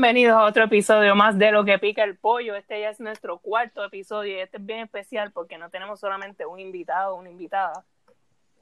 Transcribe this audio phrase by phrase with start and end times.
[0.00, 2.54] Bienvenidos a otro episodio más de Lo que pica el pollo.
[2.54, 6.46] Este ya es nuestro cuarto episodio y este es bien especial porque no tenemos solamente
[6.46, 7.84] un invitado o una invitada,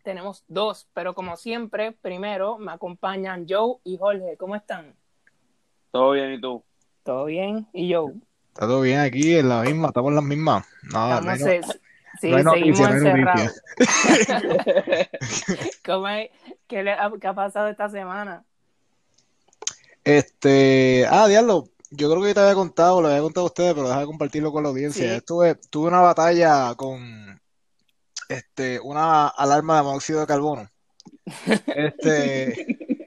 [0.03, 4.37] tenemos dos, pero como siempre, primero me acompañan Joe y Jorge.
[4.37, 4.97] ¿Cómo están?
[5.93, 6.65] Todo bien, ¿y tú?
[7.05, 7.69] ¿Todo bien?
[7.73, 8.15] ¿Y Joe?
[8.49, 10.67] Está todo bien aquí, en la misma, estamos en las mismas.
[10.93, 11.37] Nada, no
[12.21, 13.63] sí, no seguimos encerrados.
[15.85, 16.31] ¿Cómo es?
[16.67, 18.43] ¿Qué, le ha, qué ha pasado esta semana?
[20.09, 23.89] Este, ah, diablo, yo creo que te había contado, lo había contado a ustedes, pero
[23.89, 25.07] deja de compartirlo con la audiencia.
[25.07, 25.17] Sí.
[25.17, 27.39] Estuve, tuve una batalla con
[28.27, 30.67] este, una alarma de monóxido de carbono.
[31.67, 32.67] Este,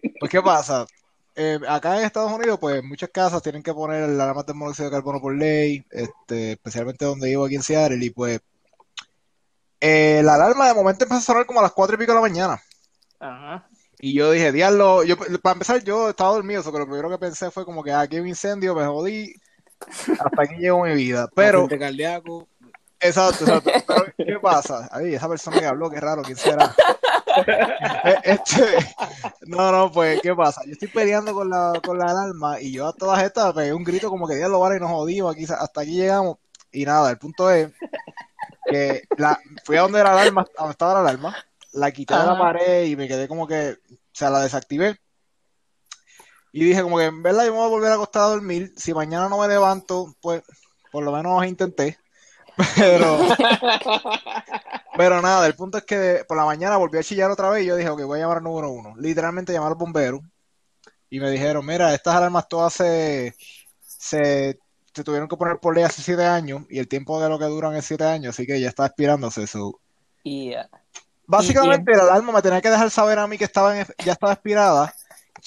[0.20, 0.86] pues, ¿qué pasa?
[1.34, 4.96] Eh, acá en Estados Unidos, pues muchas casas tienen que poner alarmas de monóxido de
[4.96, 8.42] carbono por ley, este, especialmente donde vivo aquí en Seattle, y pues
[9.80, 12.16] eh, la alarma de momento empezó a sonar como a las cuatro y pico de
[12.18, 12.62] la mañana.
[13.20, 13.71] Ajá.
[14.04, 17.52] Y yo dije, diablo, yo, para empezar yo estaba dormido, que lo primero que pensé
[17.52, 19.36] fue como que aquí hay un incendio, me jodí,
[19.80, 21.30] hasta aquí llegó mi vida.
[21.36, 22.48] Pero, cardíaco.
[23.00, 23.72] exacto, exacto.
[23.88, 24.90] Pero, ¿qué pasa?
[24.92, 26.76] Ahí, esa persona que habló, qué raro, ¿quién será?
[28.04, 28.66] Eh, Este,
[29.48, 30.64] no, no, pues, ¿qué pasa?
[30.66, 33.86] Yo estoy peleando con la, con la alarma y yo a todas estas pegué un
[33.86, 36.40] grito como que diablo, vale, nos jodimos, aquí, hasta aquí llegamos.
[36.74, 37.72] Y nada, el punto es
[38.66, 41.36] que la, fui a donde la alarma, a donde estaba la alarma,
[41.74, 44.98] la quité de la pared y me quedé como que, o sea, la desactivé.
[46.54, 48.74] Y dije como que en verdad yo me voy a volver a acostar a dormir.
[48.76, 50.44] Si mañana no me levanto, pues
[50.92, 51.98] por lo menos intenté.
[52.76, 53.18] Pero,
[54.98, 57.68] pero nada, el punto es que por la mañana volví a chillar otra vez y
[57.68, 58.94] yo dije, ok, voy a llamar al número uno.
[58.98, 60.22] Literalmente llamar al bombero
[61.10, 63.36] y me dijeron, mira, estas alarmas todas se,
[63.80, 64.60] se,
[64.94, 67.46] se tuvieron que poner por ley hace siete años y el tiempo de lo que
[67.46, 69.48] duran es siete años, así que ya está expirándose.
[69.48, 69.80] So,
[70.24, 70.68] Y, uh,
[71.28, 74.34] Básicamente, la alarma me tenía que dejar saber a mí que estaba en- ya estaba
[74.34, 74.94] expirada,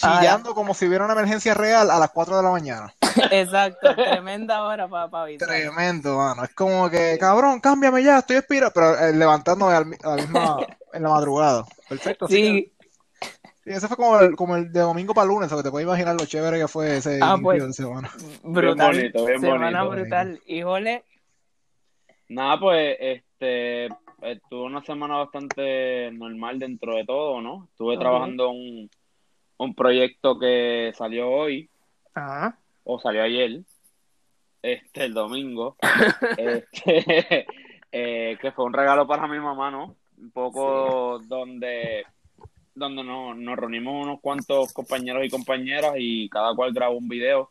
[0.03, 2.93] Ah, chillando como si hubiera una emergencia real a las 4 de la mañana.
[3.31, 5.47] exacto, tremenda hora para avisar.
[5.49, 6.45] Tremendo, mano.
[6.45, 8.73] Es como que, cabrón, cámbiame ya, estoy expirado.
[8.75, 10.57] Pero eh, levantándome al a la misma,
[10.93, 11.65] en la madrugada.
[11.89, 12.27] Perfecto.
[12.27, 12.73] Sí,
[13.63, 15.87] sí, ese fue como el, como el de domingo para lunes, o que te puedes
[15.87, 17.67] imaginar lo chévere que fue ese Ah, inicio pues.
[17.67, 18.11] de semana.
[18.43, 18.91] brutal.
[18.97, 20.03] Bien bonito, bien Semana bonito.
[20.03, 20.41] brutal.
[20.63, 21.05] Jorge,
[22.29, 23.89] Nada, pues, este,
[24.25, 27.69] estuve una semana bastante normal dentro de todo, ¿no?
[27.71, 28.91] Estuve trabajando un,
[29.59, 31.69] un proyecto que salió hoy,
[32.15, 32.59] ajá.
[32.85, 33.61] o salió ayer,
[34.63, 35.77] este, el domingo,
[36.39, 37.47] este,
[37.93, 39.97] eh, que fue un regalo para mi mamá, ¿no?
[40.17, 42.05] Un poco donde,
[42.75, 47.51] donde nos, nos reunimos unos cuantos compañeros y compañeras y cada cual grabó un video.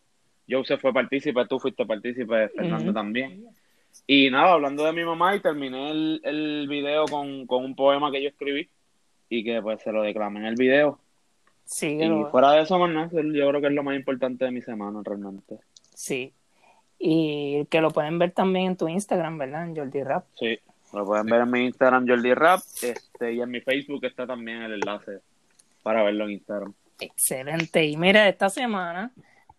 [0.49, 3.45] Jose fue partícipe, tú fuiste partícipe, Fernando también.
[4.07, 8.11] Y nada, hablando de mi mamá, y terminé el, el video con, con un poema
[8.11, 8.69] que yo escribí
[9.29, 10.99] y que pues se lo declamé en el video.
[11.65, 14.51] Sí, Y lo- fuera de eso, nada, yo creo que es lo más importante de
[14.51, 15.57] mi semana realmente.
[15.93, 16.33] sí.
[17.05, 19.65] Y que lo pueden ver también en tu Instagram, ¿verdad?
[19.67, 20.23] En Jordi Rap.
[20.39, 20.57] Sí,
[20.93, 24.61] lo pueden ver en mi Instagram, Jordi Rap, este, y en mi Facebook está también
[24.61, 25.19] el enlace
[25.81, 26.73] para verlo en Instagram.
[27.01, 27.83] Excelente.
[27.85, 29.11] Y mira, esta semana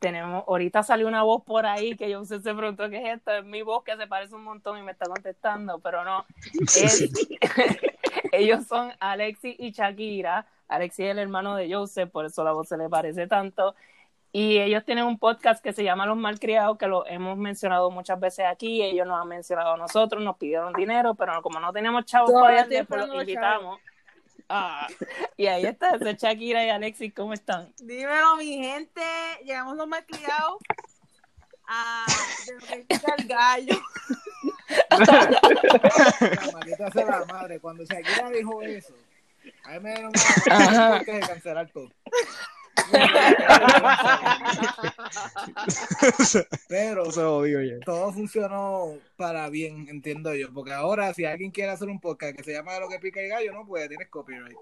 [0.04, 3.44] tenemos, ahorita salió una voz por ahí que yo se preguntó qué es esto, es
[3.44, 6.26] mi voz que se parece un montón y me está contestando, pero no.
[6.60, 7.08] Es-
[8.32, 10.46] ellos son Alexis y Shakira.
[10.68, 13.74] Alexis es el hermano de Joseph, por eso la voz se le parece tanto.
[14.30, 18.18] Y ellos tienen un podcast que se llama Los Malcriados, que lo hemos mencionado muchas
[18.20, 18.82] veces aquí.
[18.82, 22.64] Ellos nos han mencionado a nosotros, nos pidieron dinero, pero como no teníamos chavos para
[22.76, 23.80] ellos, pues los invitamos.
[24.48, 24.86] Ah,
[25.36, 27.72] y ahí está, Shakira y Alexis, ¿cómo están?
[27.78, 29.02] Dímelo, mi gente.
[29.44, 30.58] Llegamos los malcriados
[31.66, 32.06] a
[32.48, 32.86] que
[33.18, 33.80] el gallo.
[34.88, 37.58] La maldita sea la madre.
[37.60, 38.94] Cuando Shakira dijo eso,
[39.64, 40.12] a mí me dieron
[40.50, 40.64] Ajá.
[40.70, 41.90] ganas de cancelar todo.
[46.68, 47.78] Pero Se jodió ya.
[47.84, 50.52] todo funcionó para bien, entiendo yo.
[50.52, 53.28] Porque ahora, si alguien quiere hacer un podcast que se llama lo que pica el
[53.28, 54.56] gallo, no puede, tienes copyright.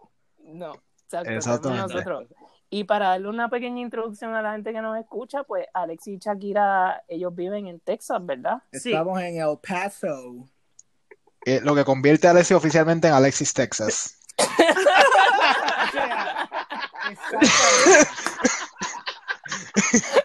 [0.44, 0.74] No,
[1.04, 1.78] exacto, Exactamente.
[1.88, 2.28] somos nosotros.
[2.70, 6.18] Y para darle una pequeña introducción a la gente que nos escucha, pues Alexis y
[6.18, 8.62] Shakira, ellos viven en Texas, ¿verdad?
[8.72, 8.92] Sí.
[8.92, 10.48] Estamos en El Paso.
[11.44, 14.18] Eh, lo que convierte a Alexis oficialmente en Alexis, Texas.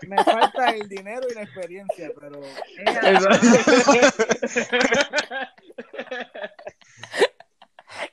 [0.07, 2.39] Me falta el dinero y la experiencia, pero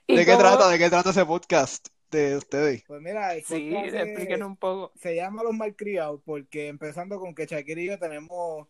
[0.06, 0.68] ¿Y ¿De qué cómo- trata?
[0.68, 2.84] ¿De qué trata ese podcast de ustedes?
[2.86, 4.92] pues mira, el Sí, explíquenos un poco.
[5.00, 8.68] se llama Los Malcriados porque empezando con que Shakira y yo tenemos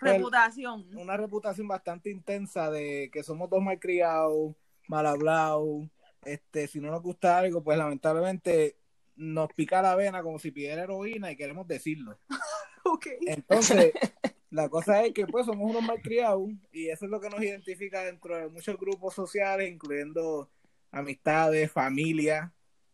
[0.00, 0.86] Reputación.
[0.96, 4.54] una reputación bastante intensa de que somos dos malcriados,
[4.88, 5.88] mal hablados,
[6.24, 8.76] este, si no nos gusta algo, pues lamentablemente
[9.20, 12.18] nos pica la vena como si pidiera heroína y queremos decirlo.
[12.82, 13.06] Ok.
[13.26, 13.92] Entonces,
[14.50, 18.02] la cosa es que pues somos unos malcriados y eso es lo que nos identifica
[18.02, 20.50] dentro de muchos grupos sociales, incluyendo
[20.90, 22.50] amistades, familia,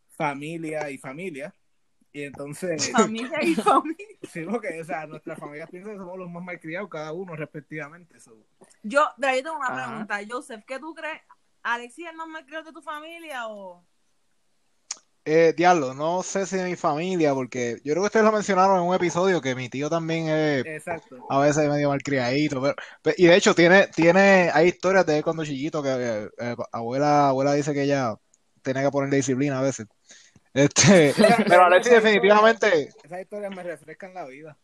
[0.08, 1.54] familia y familia.
[2.12, 4.06] Y entonces, Familia y familia.
[4.28, 8.18] sí, porque, o sea, nuestras familias piensan que somos los más malcriados cada uno respectivamente.
[8.18, 8.36] so.
[8.82, 9.86] Yo, de ahí tengo una Ajá.
[9.86, 10.20] pregunta.
[10.28, 11.20] Joseph, ¿qué tú crees?
[11.62, 13.86] ¿Alexis es el más malcriado de tu familia o...?
[15.28, 18.76] Eh, diablo, no sé si de mi familia, porque yo creo que ustedes lo mencionaron
[18.76, 21.16] en un episodio que mi tío también es Exacto.
[21.28, 25.24] a veces medio malcriadito, pero, pe- y de hecho tiene, tiene, hay historias de él
[25.24, 28.14] cuando chiquito que eh, eh, abuela, abuela dice que ella
[28.62, 29.88] tenía que ponerle disciplina a veces.
[30.54, 31.12] Este,
[31.48, 34.56] pero Alexis definitivamente, Esas historias me refrescan la vida.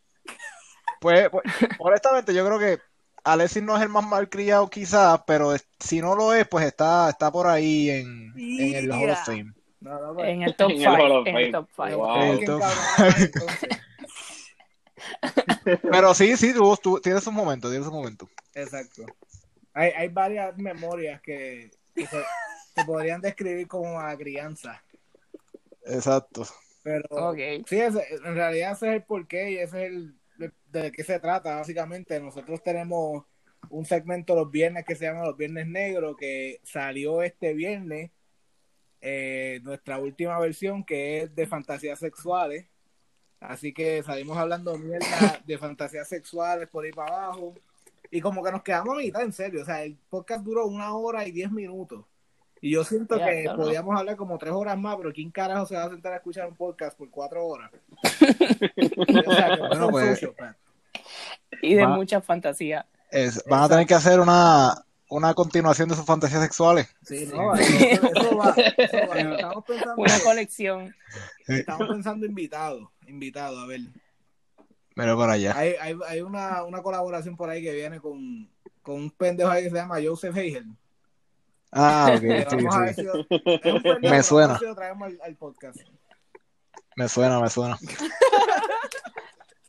[1.00, 1.43] pues, pues,
[1.81, 2.79] honestamente yo creo que
[3.25, 7.32] Alexis no es el más malcriado quizás, pero si no lo es, pues está, está
[7.32, 9.19] por ahí en, en el Hall of.
[9.25, 9.53] Fame.
[10.25, 11.19] En el top En el Hall 5.
[11.20, 11.99] of En el top me 5.
[11.99, 12.06] Wow.
[12.06, 13.69] voy a tener que encabronar más, entonces.
[15.82, 18.29] Pero sí, sí, tú, tú tienes un momento, tienes un momento.
[18.55, 19.05] Exacto.
[19.75, 22.19] Hay, hay varias memorias que, que se,
[22.75, 24.82] se podrían describir como a crianza.
[25.87, 26.46] Exacto.
[26.82, 27.38] Pero Ok.
[27.67, 31.05] sí, ese- en realidad ese es el porqué y ese es el de, de qué
[31.05, 32.19] se trata, básicamente.
[32.20, 33.25] Nosotros tenemos
[33.70, 38.11] un segmento los viernes que se llama Los Viernes Negros, que salió este viernes,
[39.02, 42.66] eh, nuestra última versión, que es de fantasías sexuales.
[43.40, 47.54] Así que salimos hablando mierda de fantasías sexuales por ahí para abajo.
[48.10, 49.62] Y como que nos quedamos a mitad, en serio.
[49.62, 52.04] O sea, el podcast duró una hora y diez minutos.
[52.60, 53.56] Y yo siento que no.
[53.56, 56.46] podíamos hablar como tres horas más, pero ¿quién carajo se va a sentar a escuchar
[56.46, 57.72] un podcast por cuatro horas?
[59.26, 60.34] o sea, que Bueno, pues, sucio.
[61.60, 62.87] Y de Va- mucha fantasía.
[63.10, 66.88] Es- van a tener que hacer una, una continuación de sus fantasías sexuales.
[67.03, 69.19] Sí, no, eso, eso va, eso va.
[69.37, 70.94] Estamos pensando, Una colección.
[71.47, 73.81] estamos pensando invitados, invitados, a ver.
[74.97, 75.55] Mira por allá.
[75.56, 78.50] Hay, hay, hay una, una colaboración por ahí que viene con,
[78.82, 80.67] con un pendejo ahí que se llama Joseph Hegel.
[81.70, 82.56] Ah, ok, sí,
[82.94, 82.94] sí.
[82.94, 83.03] si
[83.43, 84.59] Me pero suena.
[85.00, 85.79] al, al podcast.
[86.97, 87.79] Me suena, me suena.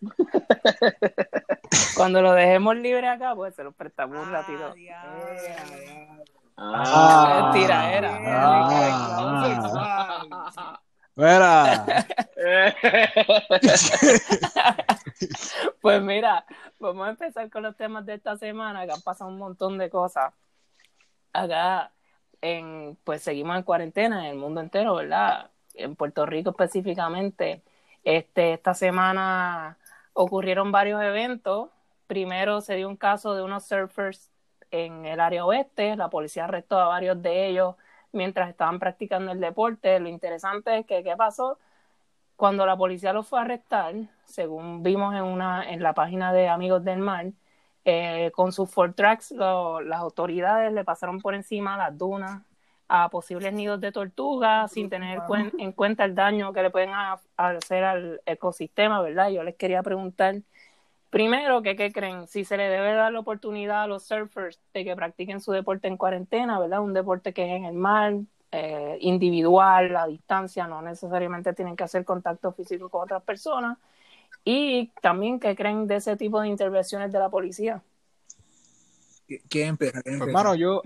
[1.96, 4.74] Cuando lo dejemos libre acá, pues se lo prestamos un Ah, ratito.
[4.76, 6.24] Eh.
[6.58, 7.52] Ah.
[7.52, 8.20] Mentira, era.
[8.26, 10.10] Ah.
[11.16, 11.86] Mira.
[15.82, 16.46] Pues mira,
[16.80, 19.90] vamos a empezar con los temas de esta semana, que han pasado un montón de
[19.90, 20.34] cosas.
[21.34, 21.92] Acá,
[22.42, 25.50] en, pues seguimos en cuarentena en el mundo entero, ¿verdad?
[25.74, 27.64] En Puerto Rico específicamente.
[28.04, 29.78] Este, esta semana
[30.14, 31.70] ocurrieron varios eventos.
[32.08, 34.32] Primero se dio un caso de unos surfers
[34.72, 35.96] en el área oeste.
[35.96, 37.76] La policía arrestó a varios de ellos
[38.12, 40.00] mientras estaban practicando el deporte.
[40.00, 41.60] Lo interesante es que, ¿qué pasó?
[42.36, 43.94] Cuando la policía los fue a arrestar,
[44.26, 47.28] según vimos en, una, en la página de Amigos del Mar,
[47.86, 52.42] eh, con sus Ford Tracks, las autoridades le pasaron por encima las dunas
[52.88, 56.92] a posibles nidos de tortuga sin tener cuen- en cuenta el daño que le pueden
[57.38, 59.30] hacer al ecosistema, ¿verdad?
[59.30, 60.36] Yo les quería preguntar
[61.10, 64.84] primero que qué creen, si se le debe dar la oportunidad a los surfers de
[64.84, 66.82] que practiquen su deporte en cuarentena, ¿verdad?
[66.82, 68.16] Un deporte que es en el mar,
[68.52, 73.78] eh, individual, a distancia, no necesariamente tienen que hacer contacto físico con otras personas.
[74.44, 77.82] Y también qué creen de ese tipo de intervenciones de la policía.
[79.50, 80.02] ¿Quién empieza?
[80.02, 80.26] ¿Quién Pues, empieza?
[80.26, 80.82] hermano, yo.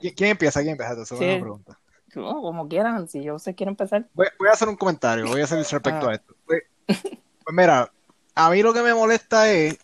[0.00, 0.60] ¿Quién quién empieza?
[0.60, 0.92] ¿Quién empieza?
[0.92, 1.78] Esa es una pregunta.
[2.14, 4.08] No, como quieran, si yo se quiere empezar.
[4.14, 6.10] Voy, voy a hacer un comentario, voy a hacer respecto Ah.
[6.10, 6.34] a esto.
[6.46, 7.92] Pues, pues mira,
[8.34, 9.78] a mí lo que me molesta es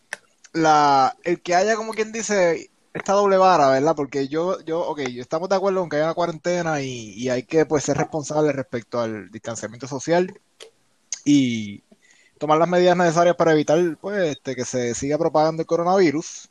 [0.53, 3.95] la, el que haya, como quien dice, esta doble vara, ¿verdad?
[3.95, 7.43] Porque yo, yo, ok, estamos de acuerdo en que haya una cuarentena y, y hay
[7.43, 10.33] que pues ser responsables respecto al distanciamiento social
[11.25, 11.83] y
[12.39, 16.49] tomar las medidas necesarias para evitar pues este, que se siga propagando el coronavirus.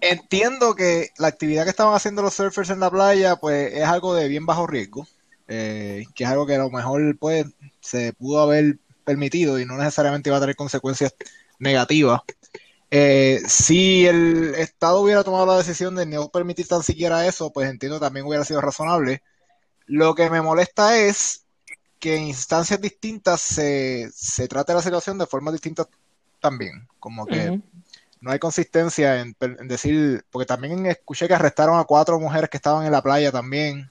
[0.00, 4.14] Entiendo que la actividad que estaban haciendo los surfers en la playa, pues es algo
[4.14, 5.06] de bien bajo riesgo,
[5.46, 7.46] eh, que es algo que a lo mejor pues
[7.80, 11.14] se pudo haber permitido y no necesariamente iba a tener consecuencias
[11.58, 12.22] negativas.
[12.90, 17.70] Eh, si el Estado hubiera tomado la decisión de no permitir tan siquiera eso, pues
[17.70, 19.22] entiendo que también hubiera sido razonable.
[19.86, 21.44] Lo que me molesta es
[22.00, 25.86] que en instancias distintas se, se trate la situación de formas distintas
[26.40, 27.60] también, como que.
[28.20, 32.56] No hay consistencia en, en decir, porque también escuché que arrestaron a cuatro mujeres que
[32.58, 33.88] estaban en la playa también.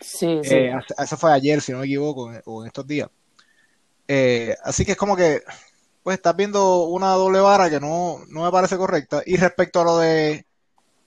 [0.00, 0.54] Sí, sí.
[0.54, 3.08] Eh, hace- eso fue ayer, si no me equivoco, o en estos días.
[4.08, 5.42] Eh, así que es como que,
[6.02, 9.22] pues estás viendo una doble vara que no, no me parece correcta.
[9.26, 10.46] Y respecto a lo de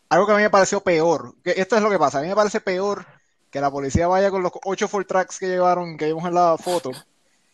[0.10, 2.28] algo que a mí me pareció peor, que esto es lo que pasa, a mí
[2.30, 3.06] me parece peor
[3.52, 6.58] que la policía vaya con los ocho full tracks que llevaron, que vimos en la
[6.58, 6.92] foto,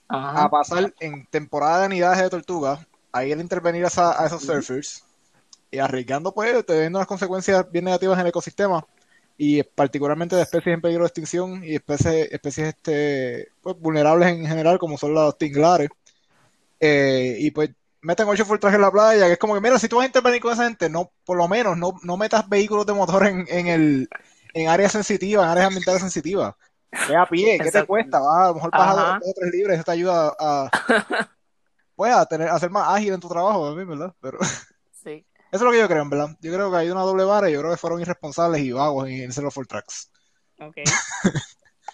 [0.08, 0.46] Ajá.
[0.46, 2.80] a pasar en temporada de anidaje de tortugas
[3.12, 5.04] ahí el intervenir a, esa- a esos surfers
[5.72, 8.86] y arriesgando, pues, teniendo unas consecuencias bien negativas en el ecosistema
[9.38, 14.46] y particularmente de especies en peligro de extinción y especies, especies este, pues, vulnerables en
[14.48, 15.90] general, como son los tinglares.
[16.80, 19.90] Eh, y pues meten ocho track en la playa, que es como que, mira, si
[19.90, 22.86] tú vas a intervenir con esa gente, no, por lo menos no, no metas vehículos
[22.86, 24.12] de motor en, en el,
[24.54, 26.56] en áreas sensitivas, en áreas ambientales sensitivas.
[27.08, 28.20] Ve a pie, ¿qué te cuesta?
[28.20, 28.96] Va, a lo mejor vas a Ajá.
[28.96, 30.72] dos, dos o tres libres, eso te ayuda a,
[32.00, 34.16] pues, a tener, a ser más ágil en tu trabajo también, ¿verdad?
[34.22, 34.66] Pero eso
[35.04, 35.26] Sí.
[35.52, 36.30] es lo que yo creo, en verdad.
[36.40, 39.10] Yo creo que hay una doble vara y yo creo que fueron irresponsables y vagos
[39.10, 40.10] en, en hacer los full tracks.
[40.62, 40.78] Ok.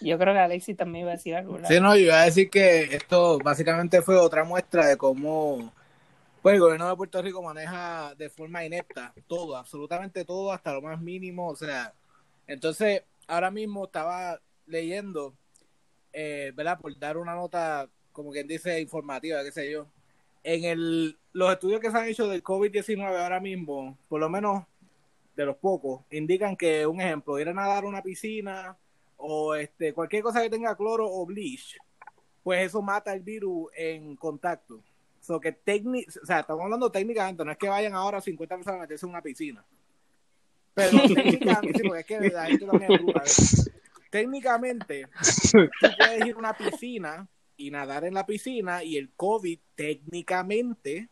[0.00, 1.54] Yo creo que Alexis también iba a decir algo.
[1.54, 1.68] ¿verdad?
[1.68, 5.72] Sí, no, yo iba a decir que esto básicamente fue otra muestra de cómo
[6.42, 10.82] pues, el gobierno de Puerto Rico maneja de forma inepta todo, absolutamente todo, hasta lo
[10.82, 11.48] más mínimo.
[11.48, 11.94] O sea,
[12.46, 15.34] entonces ahora mismo estaba leyendo,
[16.12, 16.78] eh, ¿verdad?
[16.78, 19.86] Por dar una nota, como quien dice, informativa, qué sé yo.
[20.48, 24.62] En el, los estudios que se han hecho del COVID-19 ahora mismo, por lo menos
[25.34, 28.76] de los pocos, indican que, un ejemplo, ir a nadar a una piscina
[29.16, 31.76] o este cualquier cosa que tenga cloro o bleach,
[32.44, 34.84] pues eso mata el virus en contacto.
[35.20, 38.78] So que técnic, o sea, estamos hablando técnicamente, no es que vayan ahora 50 personas
[38.78, 39.64] a meterse en una piscina.
[40.74, 43.72] Pero técnicamente, sí, porque es que la gente también es bruta, ¿ves?
[44.10, 45.08] Técnicamente,
[45.80, 51.08] tú puedes ir a una piscina y nadar en la piscina y el COVID técnicamente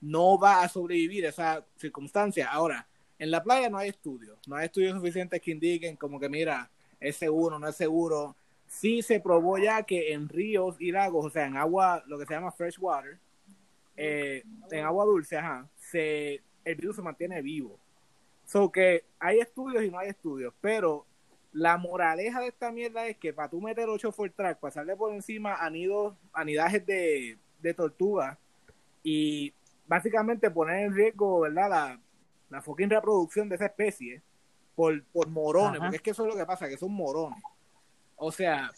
[0.00, 2.50] no va a sobrevivir esa circunstancia.
[2.50, 2.86] Ahora,
[3.18, 6.70] en la playa no hay estudios, no hay estudios suficientes que indiquen como que mira,
[6.98, 8.36] es seguro, no es seguro.
[8.66, 12.26] Sí se probó ya que en ríos y lagos, o sea, en agua, lo que
[12.26, 13.18] se llama fresh water,
[13.96, 17.78] eh, en agua dulce, ajá, se, el virus se mantiene vivo.
[18.46, 21.06] So que hay estudios y no hay estudios, pero
[21.52, 25.12] la moraleja de esta mierda es que para tú meter 8 full track, pasarle por
[25.12, 28.38] encima a nidos, anidajes de, de tortuga
[29.02, 29.52] y
[29.86, 31.70] básicamente poner en riesgo, ¿verdad?
[31.70, 32.00] La,
[32.50, 34.22] la fucking reproducción de esa especie
[34.74, 35.86] por, por morones, Ajá.
[35.86, 37.42] porque es que eso es lo que pasa, que son morones.
[38.16, 38.70] O sea,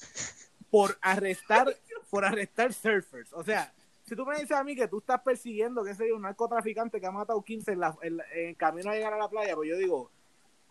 [0.71, 1.75] por arrestar,
[2.11, 3.33] por arrestar surfers.
[3.33, 3.73] O sea,
[4.05, 7.01] si tú me dices a mí que tú estás persiguiendo, que sé yo, un narcotraficante
[7.01, 9.69] que ha matado 15 en, la, en, en camino a llegar a la playa, pues
[9.69, 10.11] yo digo,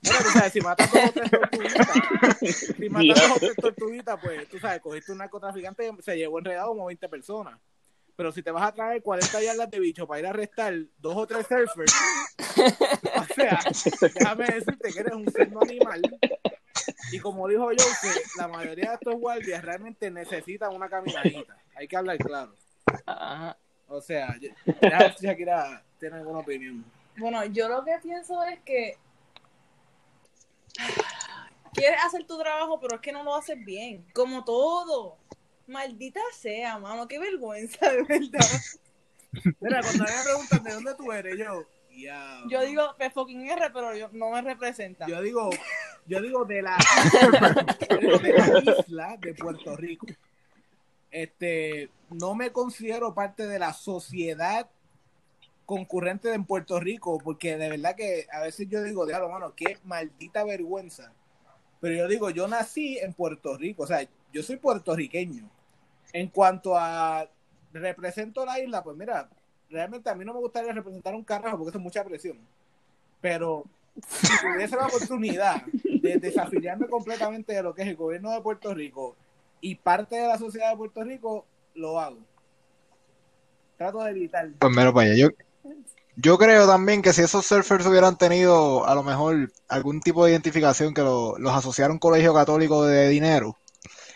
[0.04, 1.88] bueno, tú sabes, si matas dos o tres tortuguitas,
[2.78, 6.40] si matas dos o tres tortuguitas, pues tú sabes, cogiste un narcotraficante y se llevó
[6.40, 7.60] enredado como 20 personas.
[8.16, 11.16] Pero si te vas a traer 40 yardas de bicho para ir a arrestar dos
[11.16, 11.94] o tres surfers,
[13.16, 13.60] o sea,
[14.14, 16.02] déjame decirte que eres un ser no animal.
[17.12, 21.58] Y como dijo yo, que la mayoría de estos guardias realmente necesitan una caminadita.
[21.76, 22.56] Hay que hablar claro.
[23.06, 23.58] Ajá.
[23.88, 26.86] O sea, ya déjame ver si Shakira tiene alguna opinión.
[27.18, 28.98] Bueno, yo lo que pienso es que
[31.82, 34.06] quieres hacer tu trabajo, pero es que no lo haces bien.
[34.14, 35.18] Como todo.
[35.68, 38.46] Maldita sea, mano, qué vergüenza, de verdad.
[39.60, 41.66] Mira, cuando me preguntan de dónde tú eres, yo.
[41.92, 42.42] ya.
[42.50, 45.08] Yo digo P fucking R, pero yo, no me representa.
[45.08, 45.50] Yo digo,
[46.06, 46.78] yo digo de la,
[48.22, 50.08] de la isla de Puerto Rico.
[51.10, 54.70] Este, no me considero parte de la sociedad
[55.66, 59.78] concurrente en Puerto Rico, porque de verdad que a veces yo digo, diablo, mano, qué
[59.86, 61.14] maldita vergüenza.
[61.82, 65.50] Pero yo digo, yo nací en Puerto Rico, o sea, yo soy puertorriqueño.
[66.14, 67.28] En cuanto a
[67.74, 69.30] represento la isla, pues mira,
[69.70, 72.38] realmente a mí no me gustaría representar un carajo porque eso es mucha presión.
[73.20, 73.66] Pero
[74.08, 78.74] si tuviese la oportunidad de desafiliarme completamente de lo que es el gobierno de Puerto
[78.74, 79.16] Rico
[79.60, 82.20] y parte de la sociedad de Puerto Rico, lo hago.
[83.78, 84.50] Trato de evitar.
[84.60, 85.16] Pues mira, para allá.
[85.16, 85.30] Yo,
[86.22, 90.32] yo creo también que si esos surfers hubieran tenido a lo mejor algún tipo de
[90.32, 93.58] identificación que lo- los asociara a un colegio católico de dinero,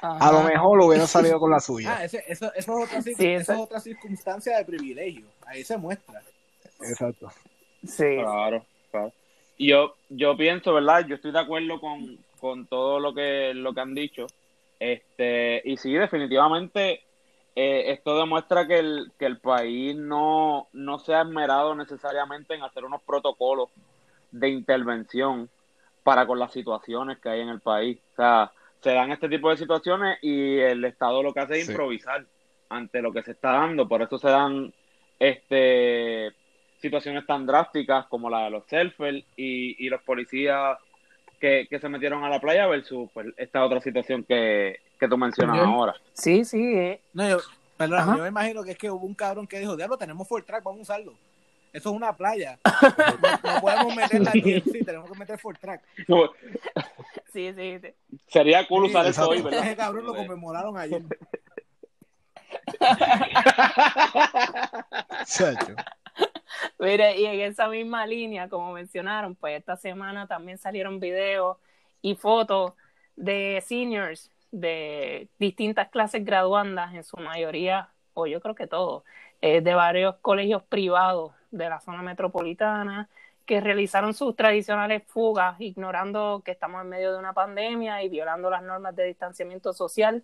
[0.02, 1.96] a lo mejor lo hubieran salido con la suya.
[1.98, 5.26] Ah, ese- eso, eso es otra, Sí, eso es otra circunstancia de privilegio.
[5.48, 6.22] Ahí se muestra.
[6.82, 7.32] Exacto.
[7.88, 8.16] Sí.
[8.18, 9.12] Claro, claro.
[9.58, 11.06] Y yo, yo pienso, ¿verdad?
[11.08, 14.28] Yo estoy de acuerdo con, con todo lo que, lo que han dicho.
[14.80, 17.02] Este, y sí, definitivamente,
[17.56, 22.64] eh, esto demuestra que el, que el país no, no se ha esmerado necesariamente en
[22.64, 23.70] hacer unos protocolos
[24.32, 25.50] de intervención
[26.04, 27.98] para con las situaciones que hay en el país.
[28.14, 31.66] O sea, se dan este tipo de situaciones y el Estado lo que hace es
[31.66, 31.72] Sí.
[31.72, 32.26] improvisar
[32.70, 33.88] ante lo que se está dando.
[33.88, 34.74] Por eso se dan
[35.20, 36.32] este
[36.82, 40.78] situaciones tan drásticas como la de los surfers y, y los policías
[41.40, 45.18] que, que se metieron a la playa versus pues, esta otra situación que, que tú
[45.18, 45.96] mencionas ahora.
[46.14, 46.62] Sí, sí.
[46.76, 47.02] eh.
[47.14, 47.38] No, yo,
[47.78, 48.16] perdón, Ajá.
[48.18, 50.64] yo me imagino que es que hubo un cabrón que dijo, diablo, tenemos full track,
[50.64, 51.14] vamos a usarlo.
[51.74, 52.58] Eso es una playa.
[53.44, 54.62] No, no podemos meterla aquí.
[54.62, 55.82] Sí, tenemos que meter full track.
[57.34, 57.80] Sí, sí.
[57.82, 58.18] sí.
[58.28, 59.66] Sería cool Sí, usar eso hoy, ¿verdad?
[59.66, 61.02] Ese cabrón lo conmemoraron ayer.
[65.26, 65.76] Chacho.
[66.80, 71.58] Y en esa misma línea, como mencionaron, pues esta semana también salieron videos
[72.02, 72.74] y fotos
[73.16, 79.04] de seniors de distintas clases graduandas, en su mayoría, o yo creo que todos,
[79.42, 83.10] eh, de varios colegios privados de la zona metropolitana,
[83.46, 88.50] que realizaron sus tradicionales fugas, ignorando que estamos en medio de una pandemia y violando
[88.50, 90.24] las normas de distanciamiento social.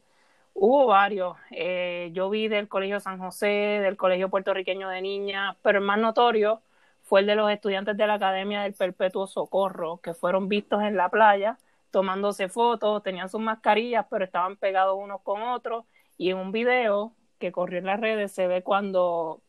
[0.54, 1.38] Hubo varios.
[1.52, 5.98] Eh, yo vi del Colegio San José, del Colegio Puertorriqueño de Niñas, pero el más
[6.00, 6.62] notorio
[7.04, 10.96] fue el de los estudiantes de la Academia del Perpetuo Socorro, que fueron vistos en
[10.96, 11.58] la playa
[11.92, 15.86] tomándose fotos, tenían sus mascarillas, pero estaban pegados unos con otros.
[16.18, 19.42] Y en un video que corrió en las redes se ve cuando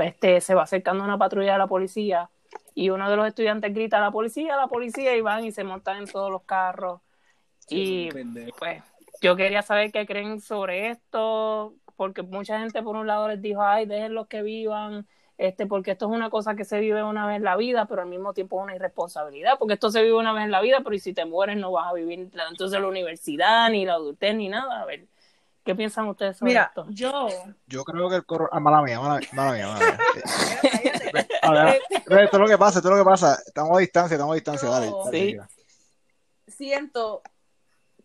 [0.00, 2.30] este, se va acercando una patrulla de la policía
[2.74, 5.52] y uno de los estudiantes grita a la policía, a la policía y van y
[5.52, 7.00] se montan en todos los carros.
[7.68, 8.82] y pues
[9.20, 13.62] yo quería saber qué creen sobre esto, porque mucha gente por un lado les dijo,
[13.62, 15.06] ay, déjenlos que vivan,
[15.36, 18.02] este, porque esto es una cosa que se vive una vez en la vida, pero
[18.02, 20.80] al mismo tiempo es una irresponsabilidad, porque esto se vive una vez en la vida,
[20.82, 24.34] pero y si te mueres no vas a vivir entonces la universidad, ni la adultez,
[24.34, 24.82] ni nada.
[24.82, 25.06] A ver,
[25.64, 26.86] ¿qué piensan ustedes sobre Mira, esto?
[26.90, 27.28] yo.
[27.66, 28.48] Yo creo que el coro.
[28.50, 29.98] Ah, mala mía, mala, mala mía, mala mía.
[31.42, 33.38] A ver, ve, esto es lo que pasa, esto es lo que pasa.
[33.46, 34.92] Estamos a distancia, estamos a distancia, dale.
[35.04, 35.36] Dale, Sí.
[36.46, 37.22] siento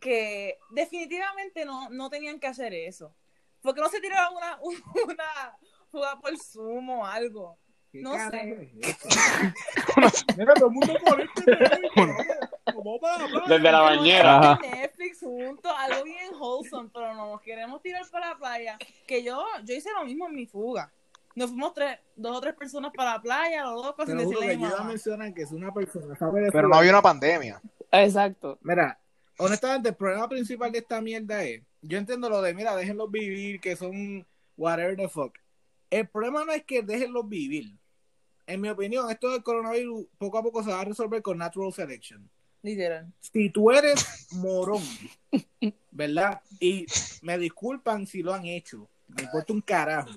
[0.04, 3.16] que definitivamente no, no tenían que hacer eso.
[3.62, 4.60] Porque no se tiraron una,
[5.06, 5.58] una
[5.90, 7.58] fuga por Zoom o algo.
[7.90, 8.72] ¿Qué No sé.
[10.38, 11.44] Mira, todo el mundo por este.
[13.48, 14.60] Desde la bañera.
[14.62, 18.78] Netflix juntos, algo bien wholesome, pero no nos queremos tirar para la playa.
[19.08, 20.92] Que yo, yo hice lo mismo en mi fuga.
[21.36, 24.84] Nos fuimos tres, dos o tres personas para la playa, los dos sin decirle que
[24.84, 26.16] mencionar que es una persona
[26.52, 27.62] Pero no había una pandemia.
[27.92, 28.58] Exacto.
[28.62, 29.00] Mira,
[29.38, 33.60] honestamente, el problema principal de esta mierda es, yo entiendo lo de, mira, déjenlos vivir,
[33.60, 34.26] que son
[34.58, 35.38] whatever the fuck.
[35.90, 37.78] El problema no es que déjenlos vivir.
[38.46, 41.72] En mi opinión, esto del coronavirus poco a poco se va a resolver con natural
[41.72, 42.30] selection.
[42.62, 43.12] Literal.
[43.20, 44.84] Si tú eres morón,
[45.92, 46.42] ¿verdad?
[46.60, 46.86] Y
[47.22, 48.90] me disculpan si lo han hecho.
[49.08, 50.10] Me importa un carajo.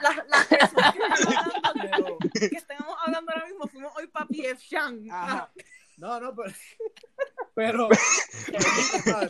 [0.00, 4.68] Las, las personas que estamos hablando, que estamos hablando ahora mismo, fuimos hoy para PF
[4.68, 5.10] Chang.
[5.10, 5.52] Ajá.
[5.96, 6.52] No, no, pero.
[7.54, 7.88] Pero.
[8.52, 8.58] no,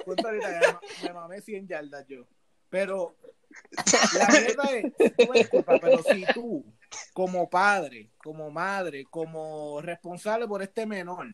[0.07, 2.27] me, me mamé 100 yardas yo.
[2.69, 3.17] Pero.
[4.19, 4.93] La mierda es.
[5.35, 6.65] disculpa, pero si tú,
[7.13, 11.27] como padre, como madre, como responsable por este menor,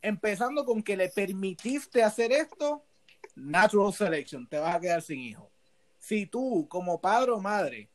[0.00, 2.86] empezando con que le permitiste hacer esto,
[3.34, 5.50] natural selection, te vas a quedar sin hijo.
[5.98, 7.90] Si tú, como padre o madre,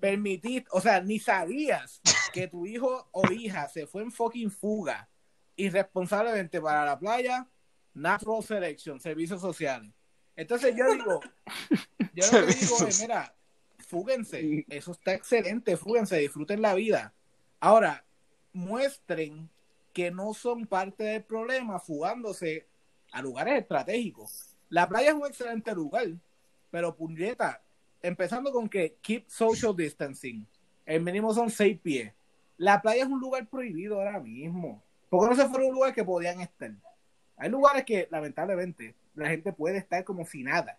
[0.00, 2.00] permitiste, o sea, ni sabías
[2.32, 5.08] que tu hijo o hija se fue en fucking fuga
[5.56, 7.46] irresponsablemente para la playa,
[7.94, 9.90] natural selection, servicios sociales.
[10.36, 11.20] Entonces yo digo,
[12.14, 13.34] yo lo que digo es, mira,
[13.78, 17.12] fúguense, eso está excelente, fúguense, disfruten la vida.
[17.60, 18.04] Ahora,
[18.52, 19.48] muestren
[19.92, 22.66] que no son parte del problema fugándose
[23.12, 24.56] a lugares estratégicos.
[24.68, 26.08] La playa es un excelente lugar,
[26.70, 27.62] pero puñeta,
[28.02, 30.44] empezando con que keep social distancing.
[30.84, 32.12] El mínimo son seis pies.
[32.56, 34.82] La playa es un lugar prohibido ahora mismo.
[35.08, 36.70] Porque no se fueron un lugar que podían estar.
[37.36, 40.78] Hay lugares que, lamentablemente, la gente puede estar como si nada.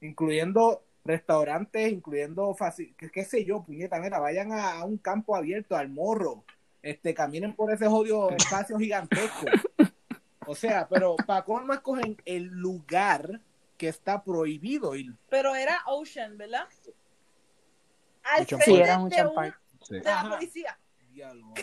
[0.00, 2.56] Incluyendo restaurantes, incluyendo,
[2.96, 6.44] qué, qué sé yo, puñeta, mira, vayan a, a un campo abierto, al morro.
[6.82, 9.46] Este, caminen por ese jodido espacio gigantesco.
[10.46, 13.40] O sea, pero para cómo no escogen el lugar
[13.78, 15.14] que está prohibido ir.
[15.30, 16.66] Pero era Ocean, ¿verdad?
[18.22, 19.60] Al Ocean frente Sí, era un de, una-.
[19.82, 19.94] Sí.
[19.94, 20.78] de la policía.
[21.12, 21.54] Diablo,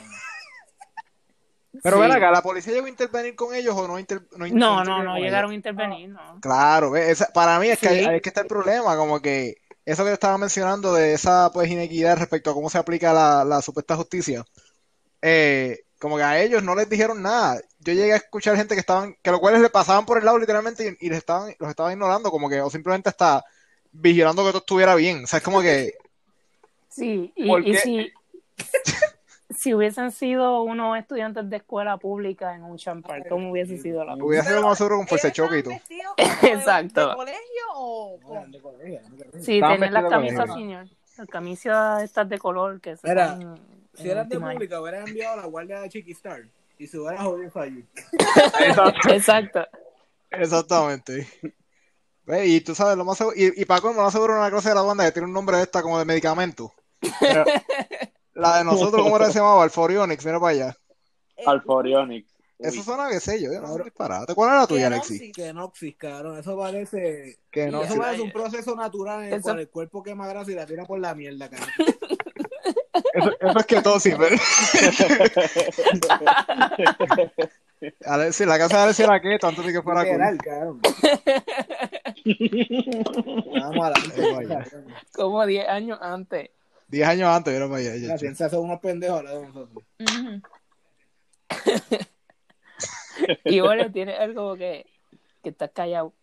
[1.83, 2.01] Pero Sí.
[2.01, 4.83] ven acá, ¿la policía llegó a intervenir con ellos o no, inter- no, No, intervino
[4.83, 5.25] no, no ellos?
[5.25, 6.39] llegaron a intervenir, no.
[6.41, 7.93] Claro, esa- para mí es que Sí.
[8.05, 9.55] ahí, es que está el problema, como que
[9.85, 13.43] eso que te estaba mencionando de esa pues inequidad respecto a cómo se aplica la,
[13.45, 14.43] la supuesta justicia,
[15.21, 17.61] eh, como que a ellos no les dijeron nada.
[17.79, 20.39] Yo llegué a escuchar gente que estaban, que los cuales le pasaban por el lado
[20.39, 23.43] literalmente y, y les estaban, los estaban ignorando, como que, o simplemente hasta
[23.91, 25.23] vigilando que todo estuviera bien.
[25.23, 25.93] O sea, es como que,
[26.89, 28.11] Sí, y, ¿Por y si,
[29.61, 34.13] si hubiesen sido unos estudiantes de escuela pública en un Park, ¿cómo hubiese sido la
[34.13, 34.23] cosa?
[34.23, 35.73] hubiera sido más seguro con fuerza de choque y todo.
[35.73, 37.09] ¿Eran vestidos como de- Exacto.
[37.09, 38.19] ¿De colegio o.
[39.39, 40.85] Sí, tenían las camisas senior,
[41.17, 43.59] las camisas estas de color que se Mira, ponen
[43.93, 46.41] Si eras de pública, hubieras enviado a la guardia de Chiquistar
[46.79, 47.85] y se hubiera jodido allí.
[49.09, 49.61] Exacto.
[50.31, 51.27] Exactamente.
[52.25, 54.69] Ve, Y tú sabes, lo más seguro, y, y Paco me lo aseguro una clase
[54.69, 56.73] de la banda que tiene un nombre de esta como de medicamento.
[57.19, 57.45] Pero
[58.33, 59.63] la de nosotros, ¿cómo era que se llamaba?
[59.63, 60.77] Alforionix, mira para allá.
[61.37, 62.31] eh, Alforionics.
[62.59, 64.35] Eso suena que sé yo, no sé disparate.
[64.35, 65.19] ¿Cuál es la tuya, Kenoxis.
[65.19, 65.35] Alexis?
[65.35, 66.37] Kenoxis, cabrón.
[66.37, 67.39] Eso parece.
[67.71, 70.53] No, eso parece un proceso natural en el Eso- cual el cuerpo quema grasa y
[70.53, 71.69] la tira por la mierda, cabrón.
[73.15, 74.35] Eso, eso es que todo sí, pero...
[78.05, 80.03] Alexis, la casa de Alexis era keto antes de que fuera.
[80.03, 80.79] Literal, cabrón.
[83.59, 83.95] Vamos a la
[84.35, 84.63] vaya.
[85.13, 86.49] Como 10 años antes.
[86.91, 87.95] 10 años antes, allá.
[87.95, 89.83] ya, La ciencia son unos pendejos ahora de nosotros.
[93.45, 94.85] Y bueno, tiene algo que,
[95.43, 96.13] que estás callado.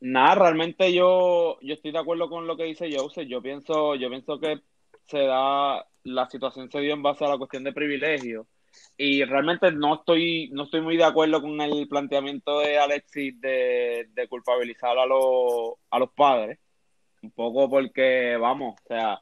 [0.00, 3.26] Nada, realmente yo, yo estoy de acuerdo con lo que dice Joseph.
[3.26, 4.60] Yo pienso, yo pienso que
[5.06, 8.46] se da, la situación se dio en base a la cuestión de privilegio.
[8.96, 14.08] Y realmente no estoy, no estoy muy de acuerdo con el planteamiento de Alexis de,
[14.12, 16.58] de culpabilizar a los, a los padres.
[17.22, 19.20] Un poco porque, vamos, o sea,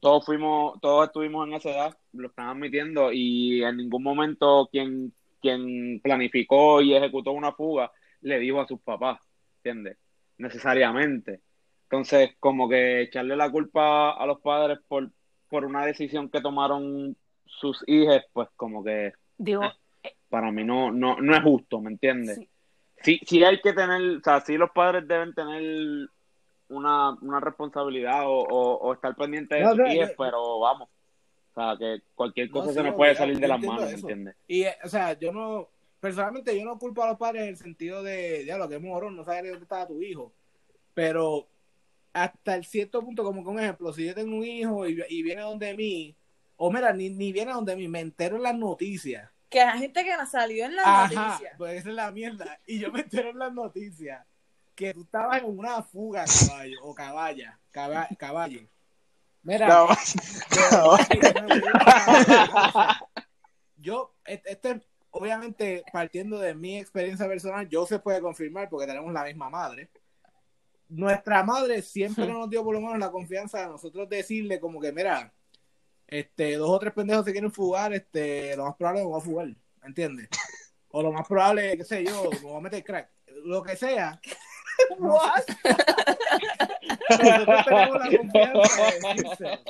[0.00, 5.12] todos fuimos, todos estuvimos en esa edad, lo están admitiendo, y en ningún momento quien,
[5.40, 9.20] quien planificó y ejecutó una fuga le dijo a sus papás,
[9.58, 9.98] ¿entiendes?
[10.38, 11.40] Necesariamente.
[11.84, 15.10] Entonces, como que echarle la culpa a los padres por,
[15.48, 19.62] por una decisión que tomaron sus hijos, pues como que Digo,
[20.28, 22.36] para mí no, no, no es justo, ¿me entiendes?
[22.36, 22.48] Sí.
[23.00, 26.08] Sí, sí hay que tener, o sea, sí los padres deben tener
[26.68, 30.88] una, una responsabilidad o, o, o estar pendientes de No, sus yo- pero vamos,
[31.54, 33.84] o sea, que cualquier No, cosa sí, se nos puede salir de yo las manos,
[33.86, 33.96] ¿me eso.
[34.08, 34.36] entiendes?
[34.46, 35.68] Y, eh, o sea, yo no,
[36.00, 39.16] personalmente yo no culpo a los padres en el sentido de, ya lo que morón,
[39.16, 40.32] no sabes dónde estaba tu hijo.
[40.94, 41.48] Pero
[42.12, 45.42] hasta el cierto punto, como un ejemplo, si yo tengo un hijo y, y viene
[45.42, 46.16] donde mí,
[46.56, 49.30] o mira, ni, ni viene donde mí, me entero en las noticias.
[49.48, 51.54] Que hay gente que salió en las Ajá, noticias.
[51.56, 52.60] pues esa es la mierda.
[52.66, 54.26] Y yo me entero en las noticias
[54.78, 58.60] que tú estabas en una fuga, caballo, o caballa, caba- caballo.
[59.42, 59.88] Mira, No,
[63.76, 69.24] yo, este, obviamente, partiendo de mi experiencia personal, yo se puede confirmar porque tenemos la
[69.24, 69.90] misma madre.
[70.88, 74.92] Nuestra madre siempre nos dio por lo menos la confianza de nosotros decirle como que,
[74.92, 75.32] mira,
[76.06, 79.20] este, dos o tres pendejos se quieren fugar, este, lo más probable es que voy
[79.20, 79.48] a fugar,
[79.82, 80.28] ¿entiendes?
[80.90, 83.10] O lo más probable, qué sé yo, me voy a meter crack.
[83.44, 84.20] Lo que sea,
[84.98, 85.42] What?
[87.10, 89.60] nosotros tenemos la confianza de decírselo,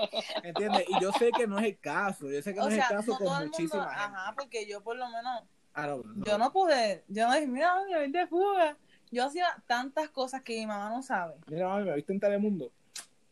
[0.43, 0.85] ¿entiendes?
[0.89, 2.87] Y yo sé que no es el caso, yo sé que no O es sea,
[2.91, 4.01] el caso no con mundo, muchísima gente.
[4.17, 5.43] ajá, porque yo por lo menos,
[5.75, 6.25] Ah, no, no.
[6.25, 8.77] yo no pude, yo no dije, mira, mami, me voy de fuga.
[9.11, 11.37] Yo hacía tantas cosas que mi mamá no sabe.
[11.47, 12.71] Mira, mami, me viste en Telemundo.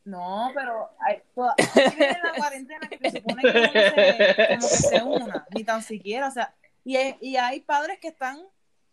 [0.05, 1.55] No, pero hay, toda-
[1.97, 5.83] viene la cuarentena que se supone que uno se, como que se una, ni tan
[5.83, 8.39] siquiera, o sea, y hay, y hay padres que están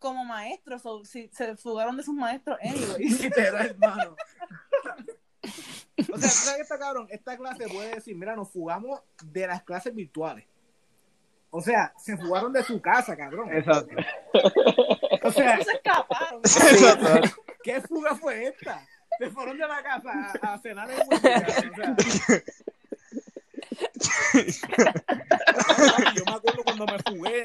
[0.04, 3.08] como maestros, o si se fugaron de sus maestros, anyway.
[3.22, 4.18] Literal, hermano.
[6.12, 7.08] O sea, ¿sabes qué está cabrón?
[7.10, 10.46] Esta clase puede decir, mira, nos fugamos de las clases virtuales.
[11.52, 13.54] O sea, se fugaron de su casa, cabrón.
[13.54, 13.96] Exacto.
[15.24, 16.42] O sea, se escaparon.
[16.44, 17.42] Exacto.
[17.64, 18.86] ¿qué fuga fue esta?
[19.20, 20.12] Se fueron de la casa
[20.42, 21.00] a, a cenar en.
[21.00, 22.44] O sea,
[26.16, 27.44] yo me acuerdo cuando me fugué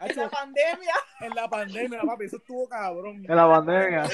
[0.00, 0.94] En la pandemia.
[1.20, 3.24] en la pandemia, papi, eso estuvo cabrón.
[3.28, 4.04] En la pandemia.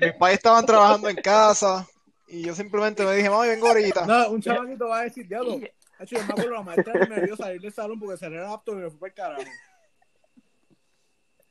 [0.00, 1.86] Mis pais estaban trabajando en casa
[2.28, 4.06] y yo simplemente me dije, mami, vengo ahorita.
[4.06, 5.60] No, un chamaquito va a decir, diablo.
[5.98, 8.72] Hacho, yo me acuerdo, la maestra me vio salir del salón porque cerré el apto
[8.72, 9.50] y me fue para el carajo.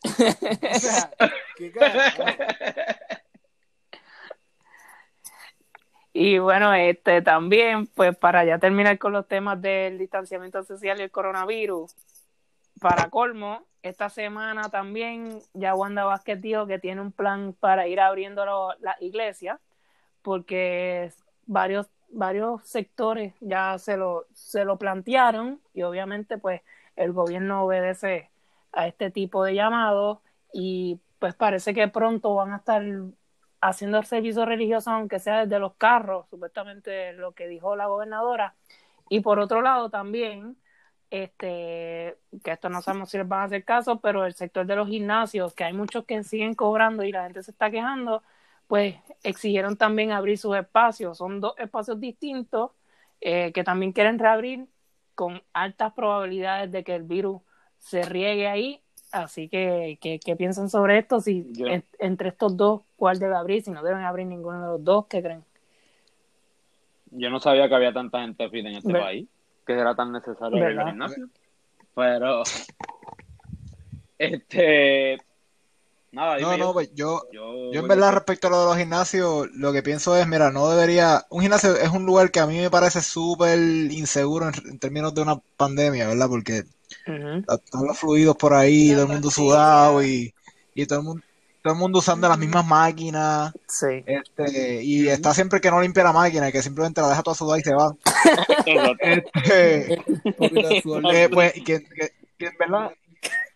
[0.04, 1.12] O sea,
[1.56, 2.24] qué carajo.
[6.14, 11.04] Y bueno, este también, pues para ya terminar con los temas del distanciamiento social y
[11.04, 11.96] el coronavirus,
[12.80, 18.00] para colmo, esta semana también ya Wanda Vázquez dijo que tiene un plan para ir
[18.00, 18.46] abriendo
[18.80, 19.60] las iglesias,
[20.22, 21.12] porque
[21.48, 26.62] varios, varios sectores ya se lo, se lo plantearon y obviamente pues
[26.96, 28.30] el gobierno obedece
[28.72, 30.20] a este tipo de llamados
[30.54, 32.84] y pues parece que pronto van a estar
[33.64, 38.56] haciendo el servicio religioso, aunque sea desde los carros, supuestamente lo que dijo la gobernadora.
[39.10, 40.58] Y por otro lado también,
[41.10, 44.76] este, que esto no sabemos si les van a hacer caso, pero el sector de
[44.76, 48.24] los gimnasios, que hay muchos que siguen cobrando y la gente se está quejando,
[48.68, 51.18] pues exigieron también abrir sus espacios.
[51.18, 52.72] Son dos espacios distintos
[53.22, 54.68] eh, que también quieren reabrir
[55.16, 57.42] con altas probabilidades de que el virus
[57.80, 58.83] se riegue ahí.
[59.14, 61.20] Así que, ¿qué, qué piensan sobre esto?
[61.22, 63.62] Si en- entre estos dos, ¿cuál debe abrir?
[63.64, 65.44] Si no deben abrir ninguno de los dos, ¿qué creen?
[67.12, 69.28] Yo no sabía que había tanta gente fit en este Ver- país,
[69.68, 71.30] que era tan necesario el gimnasio.
[71.94, 72.42] Pero,
[74.18, 75.18] este,
[76.14, 76.74] Nada, No, no, yo.
[76.74, 80.16] pues yo, Yo, yo en verdad respecto a lo de los gimnasios, lo que pienso
[80.16, 83.58] es, mira, no debería, un gimnasio es un lugar que a mí me parece súper
[83.60, 86.30] inseguro en, en términos de una pandemia, ¿verdad?
[86.30, 86.64] Porque
[87.08, 87.40] Ujú.
[87.52, 90.34] están los fluidos por ahí, todo el mundo sudado y,
[90.76, 91.24] y todo el mundo,
[91.64, 94.04] todo el mundo usando las mismas máquinas, Sí.
[94.06, 97.36] este, y está siempre que no limpia la máquina y que simplemente la deja toda
[97.36, 97.96] sudada y se va.
[98.66, 98.98] Exacto.
[99.02, 99.94] Este,
[101.14, 102.92] eh, pues, y que, que- que en verdad,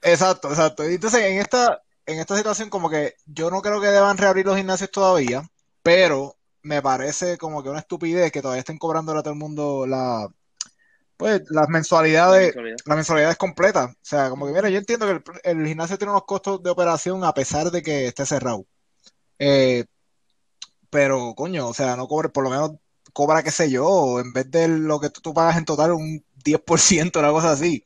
[0.01, 0.89] exacto, exacto.
[0.89, 4.45] Y entonces en esta, en esta situación como que yo no creo que deban reabrir
[4.45, 5.47] los gimnasios todavía,
[5.83, 9.85] pero me parece como que una estupidez que todavía estén cobrando a todo el mundo
[9.85, 10.27] la,
[11.17, 13.91] pues, las mensualidades, las mensualidades completas.
[13.91, 16.69] O sea, como que mira, yo entiendo que el, el gimnasio tiene unos costos de
[16.69, 18.65] operación a pesar de que esté cerrado.
[19.39, 19.85] Eh,
[20.89, 22.71] pero, coño, o sea, no cobre, por lo menos
[23.13, 26.23] cobra, qué sé yo, en vez de lo que tú, tú pagas en total, un
[26.43, 27.83] 10%, una cosa así.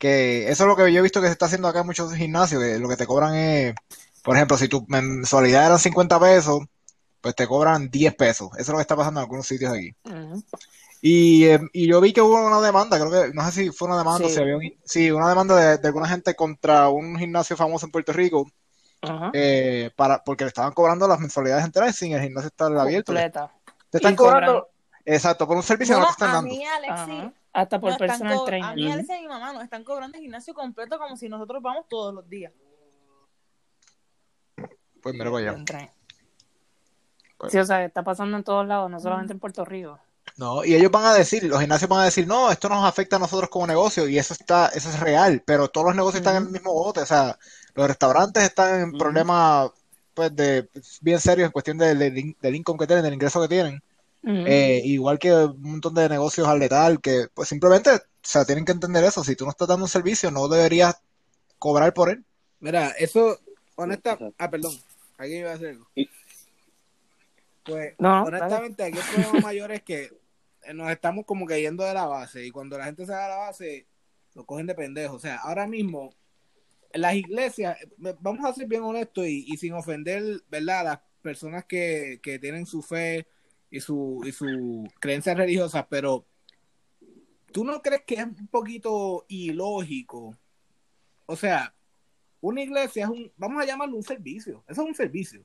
[0.00, 2.14] Que eso es lo que yo he visto que se está haciendo acá en muchos
[2.14, 3.74] gimnasios, que lo que te cobran es,
[4.24, 6.60] por ejemplo, si tu mensualidad eran 50 pesos,
[7.20, 8.48] pues te cobran 10 pesos.
[8.54, 9.94] Eso es lo que está pasando en algunos sitios aquí.
[11.02, 13.88] Y, eh, y yo vi que hubo una demanda, creo que, no sé si fue
[13.88, 14.34] una demanda, o Sí.
[14.36, 17.92] si había un- sí, una demanda de, de alguna gente contra un gimnasio famoso en
[17.92, 18.50] Puerto Rico,
[19.34, 23.12] eh, para, porque le estaban cobrando las mensualidades enteras sin el gimnasio estar abierto.
[23.12, 23.50] Completa.
[23.90, 24.68] Te están cobran- cobrando,
[25.04, 26.50] exacto, por un servicio que Bueno, no te están a dando.
[26.50, 27.32] mí, Alexi, Ajá.
[27.52, 28.74] Hasta por están personal co- a trainer.
[28.76, 28.92] mí, Ujú.
[28.92, 32.14] Alexi y mi mamá nos están cobrando el gimnasio completo como si nosotros vamos todos
[32.14, 32.52] los días.
[35.02, 35.64] Pues mira para allá.
[35.64, 35.90] Trainer.
[37.48, 39.98] Sí, o sea, está pasando en todos lados, no solamente en Puerto Rico.
[40.36, 43.16] No, y ellos van a decir, los gimnasios van a decir, no, esto nos afecta
[43.16, 46.36] a nosotros como negocio, y eso está, eso es real, pero todos los negocios están
[46.36, 47.38] en el mismo bote, o sea,
[47.74, 48.98] los restaurantes están en Ujú.
[48.98, 49.70] problemas,
[50.14, 50.68] pues, de,
[51.00, 53.82] bien serios en cuestión del, del, del income que tienen, del ingreso que tienen.
[54.22, 58.64] Eh, igual que un montón de negocios al letal que pues simplemente, o sea, tienen
[58.64, 59.24] que entender eso.
[59.24, 61.00] Si tú no estás dando un servicio, no deberías
[61.58, 62.24] cobrar por él.
[62.60, 63.38] Mira, eso,
[63.76, 64.72] honesta, ah, perdón,
[65.16, 65.88] aquí iba a hacer algo.
[67.64, 70.10] Pues, No, honestamente, aquí el problema mayor es que
[70.64, 73.22] eh, nos estamos como que yendo de la base y cuando la gente se da
[73.22, 73.86] de la base,
[74.34, 75.14] lo cogen de pendejo.
[75.14, 76.12] O sea, ahora mismo,
[76.92, 80.80] las iglesias, eh, vamos a ser bien honestos y, y sin ofender, ¿verdad?
[80.80, 83.26] A las personas que, que tienen su fe
[83.70, 86.26] y su, y su creencias religiosas, pero
[87.52, 90.36] ¿tú no crees que es un poquito ilógico?
[91.26, 91.74] O sea,
[92.40, 95.44] una iglesia es un, vamos a llamarlo un servicio, eso es un servicio,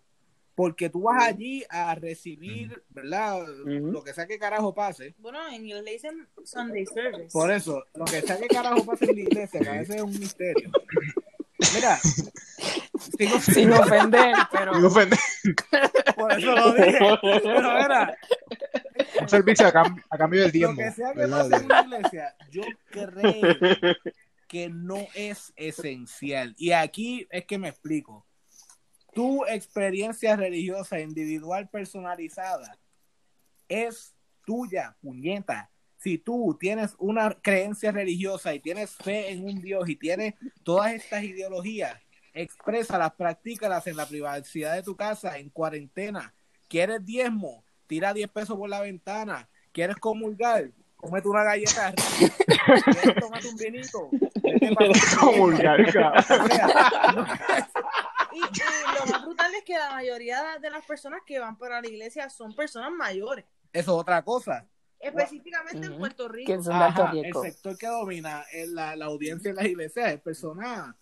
[0.55, 3.45] porque tú vas allí a recibir, ¿verdad?
[3.65, 5.13] Lo que sea que carajo pase.
[5.19, 7.29] Bueno, en inglés le dicen Sunday service.
[7.31, 10.01] Por eso, lo que sea que carajo pase en la iglesia, que a veces es
[10.01, 10.71] un misterio.
[11.74, 11.98] Mira,
[13.18, 15.20] sigo Sin ofender, pero Y ofender.
[16.15, 17.00] por eso lo dije.
[17.22, 18.18] Pero mira,
[19.22, 20.76] Un servicio a, cam- a cambio del lo diezmo.
[20.78, 23.96] que sea que pase en la iglesia, yo creo
[24.48, 26.54] que no es esencial.
[26.58, 28.26] Y aquí es que me explico.
[29.13, 32.78] Tu experiencia religiosa individual personalizada
[33.70, 34.13] es
[34.46, 35.72] tuya, puñeta.
[36.06, 40.94] Si tú tienes una creencia religiosa y tienes fe en un Dios y tienes todas
[40.94, 42.00] estas ideologías,
[42.32, 46.36] exprésalas, practícalas en la privacidad de tu casa, en cuarentena.
[46.68, 47.65] ¿Quieres diezmo?
[47.88, 49.50] Tira 10 pesos por la ventana.
[49.72, 50.70] ¿Quieres comulgar?
[50.96, 51.91] Cómete una galleta.
[51.96, 54.12] ¿Quieres tomarte un vinito?
[55.20, 55.80] Comulgar,
[58.32, 61.82] Y, y lo más brutal es que la mayoría de las personas que van para
[61.82, 64.68] la iglesia son personas mayores, eso es otra cosa.
[64.99, 65.97] Específicamente en.
[65.97, 66.51] Puerto Rico.
[66.51, 69.65] que son de alto Ajá, el sector que domina en la, la audiencia en las
[69.65, 70.95] iglesias es personas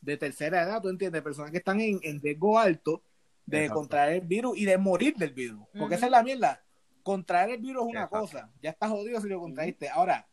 [0.00, 3.02] de tercera edad, tú entiendes, personas que están en, en riesgo alto
[3.44, 3.80] de Exacto.
[3.80, 5.66] contraer el virus y de morir del virus.
[5.78, 6.62] Porque esa es la mierda.
[7.02, 8.20] Contraer el virus es una Exacto.
[8.20, 9.88] cosa, ya estás jodido si lo contraíste.
[9.88, 10.28] Ahora,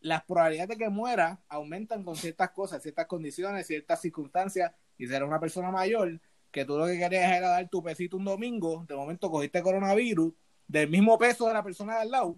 [0.00, 4.72] las probabilidades de que muera aumentan con ciertas cosas, ciertas condiciones, ciertas circunstancias.
[4.98, 6.20] Y si eres una persona mayor,
[6.50, 10.32] que tú lo que querías era dar tu pesito un domingo, de momento cogiste coronavirus,
[10.66, 12.36] del mismo peso de la persona de al lado,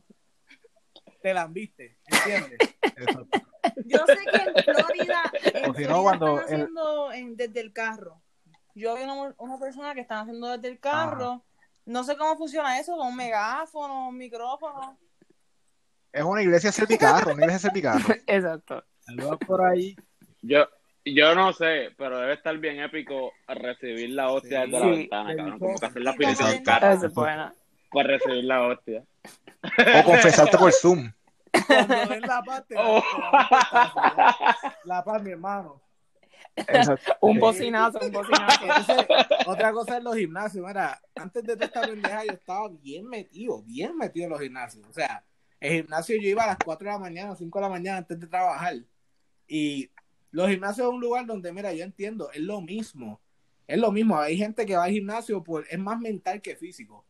[1.23, 2.59] te la viste, ¿entiendes?
[2.83, 3.29] Exacto.
[3.87, 5.23] Yo sé que en Florida,
[5.55, 8.21] en O si no, Florida cuando están el- haciendo en- desde el carro.
[8.75, 11.45] Yo vi una, una persona que están haciendo desde el carro.
[11.87, 14.99] No sé cómo funciona eso, con un megáfono, un micrófono.
[16.13, 18.15] Es una iglesia servicarro, una iglesia servicarro.
[18.27, 18.85] Exacto.
[19.01, 19.97] Saludos por ahí.
[20.43, 20.67] Yo,
[21.05, 24.71] yo no sé, pero debe estar bien épico recibir la hostia Sí.
[24.71, 25.59] desde la ventana, cabrón.
[25.59, 26.17] Como que hacer la Y
[27.95, 29.05] para recibir la hostia.
[29.63, 31.11] O confesarte por Zoom.
[31.67, 31.95] Cuando
[32.27, 33.01] la paz, te Oh.
[33.01, 34.77] dan- te dan un portazo, ¿ya?
[34.85, 35.81] La paz, mi hermano.
[36.57, 37.17] Exacto.
[37.21, 38.63] Un bocinazo, un bocinazo.
[38.65, 39.07] Entonces,
[39.47, 43.63] otra cosa en los gimnasios, mira, antes de toda esta pendeja yo estaba bien metido,
[43.63, 44.87] bien metido en los gimnasios.
[44.89, 45.25] O sea,
[45.61, 48.21] el gimnasio yo iba a las 4 de la mañana, 5 de la mañana antes
[48.21, 48.75] de trabajar.
[49.49, 49.91] Y
[50.31, 53.21] los gimnasios es un lugar donde, mira, yo entiendo, es lo mismo.
[53.67, 57.05] Es lo mismo, hay gente que va al gimnasio, por, es más mental que físico.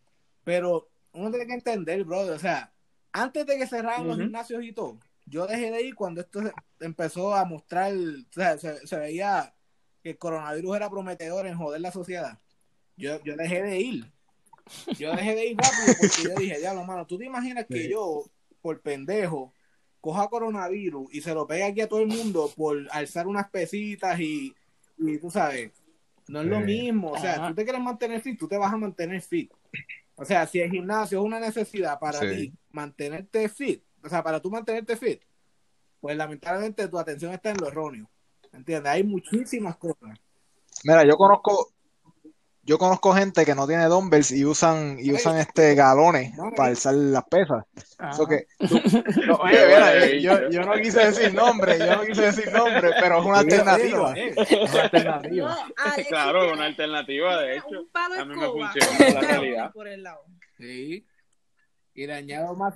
[0.44, 2.72] Pero uno tiene que entender, brother, o sea,
[3.12, 6.52] antes de que cerraran los gimnasios y todo, yo dejé de ir cuando esto se-
[6.80, 9.54] empezó a mostrar, o sea, se, se veía
[10.02, 12.38] que el coronavirus era prometedor en joder la sociedad.
[12.96, 14.12] Yo, yo dejé de ir.
[14.98, 17.90] Yo dejé de ir rápido porque yo dije, diablo, mano, ¿tú te imaginas que Sí.
[17.90, 18.24] yo,
[18.60, 19.52] por pendejo,
[20.00, 24.18] coja coronavirus y se lo pegue aquí a todo el mundo por alzar unas pesitas
[24.20, 24.54] y,
[24.98, 25.72] y tú sabes,
[26.28, 27.12] no es lo mismo.
[27.12, 27.48] O sea, Ajá.
[27.48, 29.50] tú te quieres mantener fit, tú te vas a mantener fit.
[30.16, 32.28] O sea, si el gimnasio es una necesidad para Sí.
[32.28, 35.22] ti mantenerte fit, o sea, para tú mantenerte fit,
[36.00, 38.08] pues lamentablemente tu atención está en lo erróneo.
[38.52, 38.92] ¿Entiendes?
[38.92, 40.16] Hay muchísimas cosas.
[40.84, 41.73] Mira, yo conozco,
[42.66, 46.70] yo conozco gente que no tiene dumbbells y usan, y usan este galones No, para
[46.70, 47.64] alzar las pesas.
[48.10, 48.80] Eso que, tú-
[49.26, 53.20] no, oye, mira, yo, yo no quise decir nombre, yo no quise decir nombre, pero
[53.20, 54.12] es una alternativa.
[54.16, 55.56] Es una alternativa.
[55.66, 55.74] No,
[56.08, 57.80] Claro, tiene- una alternativa, de hecho.
[57.80, 59.72] Un palo de a mí me funciona, es la realidad.
[59.72, 60.24] Por el lado.
[60.58, 61.06] Sí.
[61.94, 62.74] Y le añado más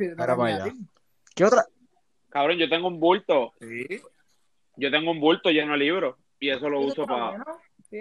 [0.65, 0.73] ti.
[1.35, 1.65] ¿Qué otra?
[2.31, 3.53] Cabrón, yo tengo un bulto.
[3.61, 3.87] Sí.
[4.77, 6.17] Yo tengo un bulto lleno de libros.
[6.41, 7.43] Y eso lo uso para
[7.91, 7.99] Sí,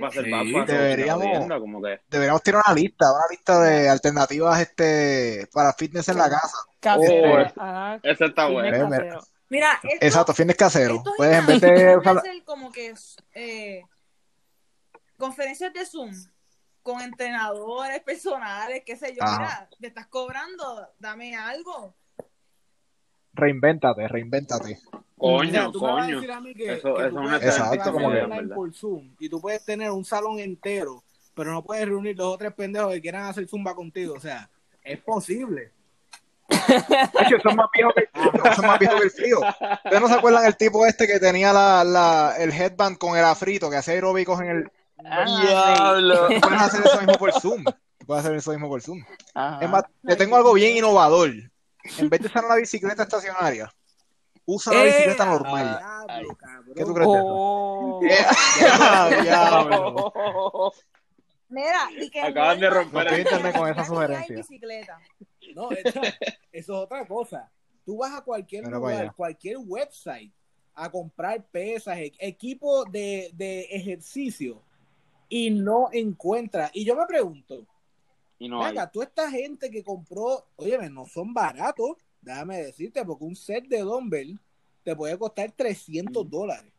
[0.67, 2.01] deberíamos- Como que.
[2.09, 6.57] Deberíamos tener una lista, una lista de alternativas este para fitness en la casa.
[6.79, 8.87] Casero, Oh, ajá, Ese está fitness bueno.
[8.89, 9.21] Mira, casero.
[9.49, 11.03] Mira, esto, Exacto, fitness casero.
[11.15, 12.93] Puedes en vez de hacer como que
[13.33, 13.83] eh,
[15.17, 16.11] conferencias de Zoom
[16.83, 19.23] con entrenadores personales, qué sé yo.
[19.23, 19.37] Ajá.
[19.39, 21.95] Mira, te estás cobrando, dame algo.
[23.33, 24.79] reinvéntate, reinvéntate.
[25.19, 26.15] O sea, Coño, tú me vas a coño.
[26.17, 29.15] decir a mí que, Eso- que eso tú es una Exacto, como que- por Zoom
[29.19, 31.03] y tú puedes tener un salón entero,
[31.33, 34.13] pero no puedes reunir dos o tres pendejos que quieran hacer zumba contigo.
[34.15, 34.49] O sea,
[34.83, 35.71] es posible.
[36.49, 38.09] Hecho, son más viejos que,
[38.55, 39.39] son más viejos que el frío.
[39.39, 43.25] ¿Ustedes no se acuerdan el tipo este que tenía la, la, el headband con el
[43.25, 44.71] afrito, que hacía aeróbicos en el...
[45.05, 46.27] Ah, Diablo.
[46.29, 47.63] Tú puedes hacer eso mismo por Zoom.
[47.63, 49.03] Tú puedes hacer eso mismo por Zoom.
[49.33, 49.59] Ajá.
[49.63, 51.29] Es más, te tengo algo bien innovador.
[51.97, 53.71] En vez de usar una bicicleta estacionaria,
[54.47, 54.85] usa una ¡Eh!
[54.87, 55.77] bicicleta normal.
[56.07, 56.73] Diablo, cabrón.
[56.75, 57.09] ¿Qué tú crees?
[57.11, 58.01] Oh.
[58.59, 60.73] Eh, diablo.
[61.49, 64.35] Mira, y que Acaban de romper el internet con esa hay sugerencia.
[64.37, 64.99] bicicleta.
[65.55, 66.11] No, eso, eso
[66.51, 67.49] es otra cosa.
[67.85, 69.13] Tú vas a cualquier para lugar, allá.
[69.13, 70.31] cualquier website,
[70.75, 74.61] a comprar pesas, e- equipo de, de ejercicio
[75.29, 76.69] y no encuentras.
[76.73, 77.65] Y yo me pregunto,
[78.39, 78.71] Y no hay.
[78.73, 81.91] venga, tú esta gente que compró, oye, no son baratos,
[82.33, 84.39] déjame decirte, porque un set de dumbbell
[84.83, 86.71] te puede costar 300 dólares.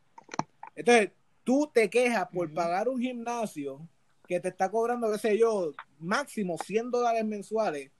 [0.74, 1.10] Entonces,
[1.44, 3.80] tú te quejas por pagar un gimnasio
[4.26, 7.90] que te está cobrando, qué sé yo, máximo 100 dólares mensuales,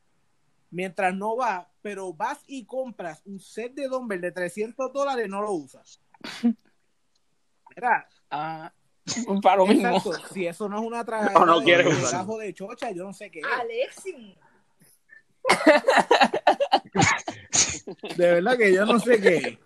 [0.71, 5.41] mientras no vas, pero vas y compras un set de dumbbell de 300 dólares, no
[5.43, 6.01] lo usas.
[7.77, 8.73] Mira, Ah,
[9.43, 9.89] para lo mismo.
[9.89, 13.41] exacto, si eso no es una tragedia O no de, chocha, yo no sé qué
[13.41, 13.47] es.
[13.59, 14.37] Alexis.
[18.16, 19.59] De verdad que yo no sé qué.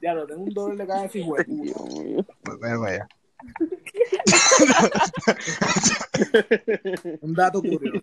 [0.00, 1.44] Ya lo tengo un dolor de cabeza puta.
[2.42, 3.08] Pues, para allá.
[7.20, 8.02] Un dato curioso.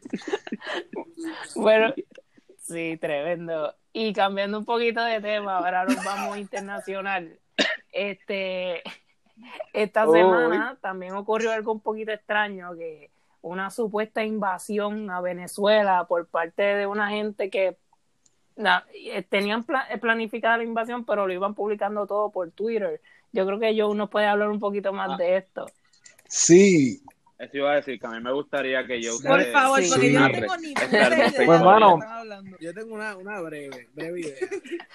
[1.56, 1.94] Bueno,
[2.58, 3.76] sí, tremendo.
[3.94, 7.40] Y cambiando un poquito de tema, ahora nos vamos internacional.
[7.92, 8.82] Este,
[9.74, 16.28] esta semana también ocurrió algo un poquito extraño, que una supuesta invasión a Venezuela por
[16.28, 17.78] parte de una gente que
[18.56, 23.02] na- eh, tenían pla- planificada la invasión, pero lo iban publicando todo por Twitter.
[23.32, 25.18] Yo creo que Joe nos puede hablar un poquito más Ah.
[25.18, 25.66] de esto.
[26.28, 27.02] Sí,
[27.40, 29.14] Eso iba a decir que a mí me gustaría que yo.
[29.20, 29.90] Por ustedes- favor, Sí.
[29.90, 31.10] porque yo no tengo ni idea
[31.44, 32.60] Pues.
[32.60, 34.36] Yo tengo una, una breve, breve idea.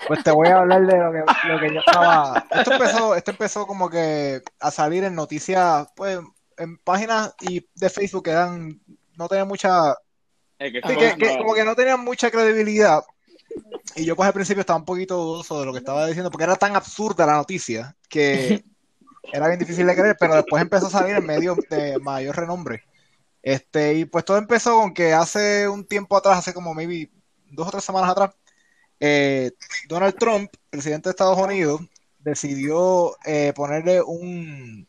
[0.06, 2.46] pues te voy a hablar de lo que, lo que yo estaba.
[2.52, 6.20] Esto empezó, esto empezó como que a salir en noticias, pues,
[6.56, 8.80] en páginas y de Facebook que eran,
[9.16, 9.94] no tenían mucha,
[10.58, 13.00] Es que sí, esto que, no- que como que no tenían mucha credibilidad.
[13.95, 16.45] Y yo pues al principio estaba un poquito dudoso de lo que estaba diciendo, porque
[16.45, 18.64] era tan absurda la noticia que
[19.32, 22.84] era bien difícil de creer, pero después empezó a salir en medios de mayor renombre.
[23.43, 27.11] Este, y pues todo empezó con que hace un tiempo atrás, hace como maybe
[27.51, 28.30] dos o tres semanas atrás,
[28.99, 29.53] eh,
[29.89, 31.80] Donald Trump, presidente de Estados Unidos,
[32.18, 34.89] decidió eh, ponerle un,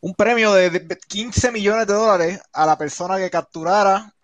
[0.00, 4.14] un premio de, de 15 millones de dólares a la persona que capturara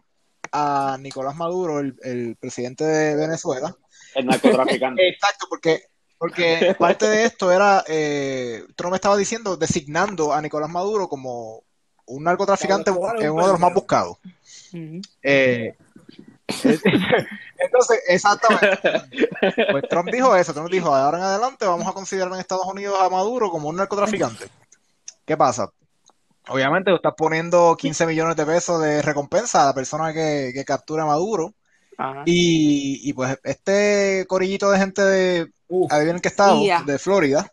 [0.53, 3.75] a Nicolás Maduro, el, el presidente de Venezuela.
[4.15, 5.09] El narcotraficante.
[5.09, 5.85] Exacto, porque,
[6.19, 11.65] porque parte de esto era, eh, Trump estaba diciendo, designando a Nicolás Maduro como
[12.07, 12.97] un narcotraficante es
[13.31, 14.19] uno de los más buscados.
[15.23, 15.75] Eh,
[17.59, 18.79] entonces, exactamente.
[19.71, 22.67] Pues Trump dijo eso, Trump dijo, de ahora en adelante vamos a considerar en Estados
[22.67, 24.47] Unidos a Maduro como un narcotraficante.
[25.25, 25.71] ¿Qué pasa?
[26.49, 30.65] Obviamente tú estás poniendo 15 millones de pesos de recompensa a la persona que, que
[30.65, 31.55] capture a Maduro.
[31.99, 32.23] Ajá.
[32.27, 36.83] Y, y pues este corillito de gente de, Uf, adivinen qué estado, Ya.
[36.83, 37.53] de Florida,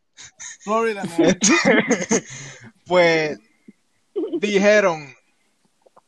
[0.62, 1.04] Florida.
[1.20, 2.26] Este,
[2.86, 3.38] pues
[4.40, 5.14] dijeron,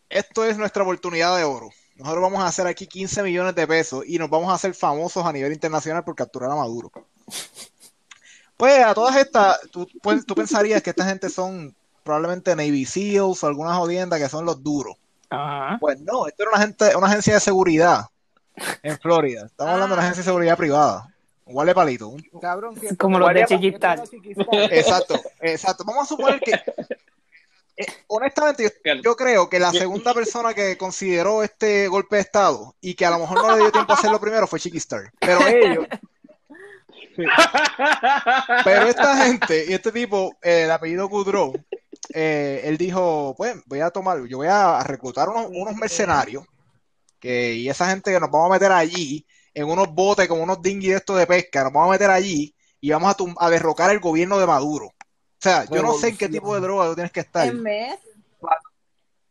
[0.10, 1.70] esto es nuestra oportunidad de oro.
[1.96, 5.24] Nosotros vamos a hacer aquí 15 millones de pesos y nos vamos a hacer famosos
[5.26, 6.92] a nivel internacional por capturar a Maduro.
[8.58, 11.76] Pues a todas estas, tú, pues, tú pensarías que esta gente son
[12.12, 14.98] probablemente Navy SEALs o algunas jodiendas que son los duros.
[15.30, 15.78] Ajá.
[15.80, 18.06] Pues no, esto era una, gente, una agencia de seguridad
[18.84, 19.46] en Florida.
[19.46, 21.08] Estamos hablando de una agencia de seguridad privada.
[21.48, 22.10] Igual de palito.
[22.10, 23.46] Un- Cabrón, que- Como los de.
[23.46, 24.04] Chiquistal.
[24.72, 25.86] Exacto, exacto.
[25.86, 26.52] Vamos a suponer que,
[27.78, 32.76] eh, honestamente, yo, yo creo que la segunda persona que consideró este golpe de Estado
[32.82, 35.12] y que a lo mejor no le dio tiempo a hacerlo primero fue Chiquistar.
[35.20, 35.86] Pero ellos,
[38.64, 41.54] pero esta gente y este tipo, eh, el apellido Goudreau,
[42.14, 46.46] eh, él dijo, pues voy a tomar, yo voy a reclutar unos, unos mercenarios
[47.20, 50.62] que, y esa gente que nos vamos a meter allí en unos botes como unos
[50.62, 53.50] dinghy de estos de pesca, nos vamos a meter allí y vamos a, tum- a
[53.50, 54.88] derrocar el gobierno de Maduro.
[54.88, 54.94] O
[55.44, 58.00] sea, yo no sé en qué tipo de droga tú tienes que estar En vez,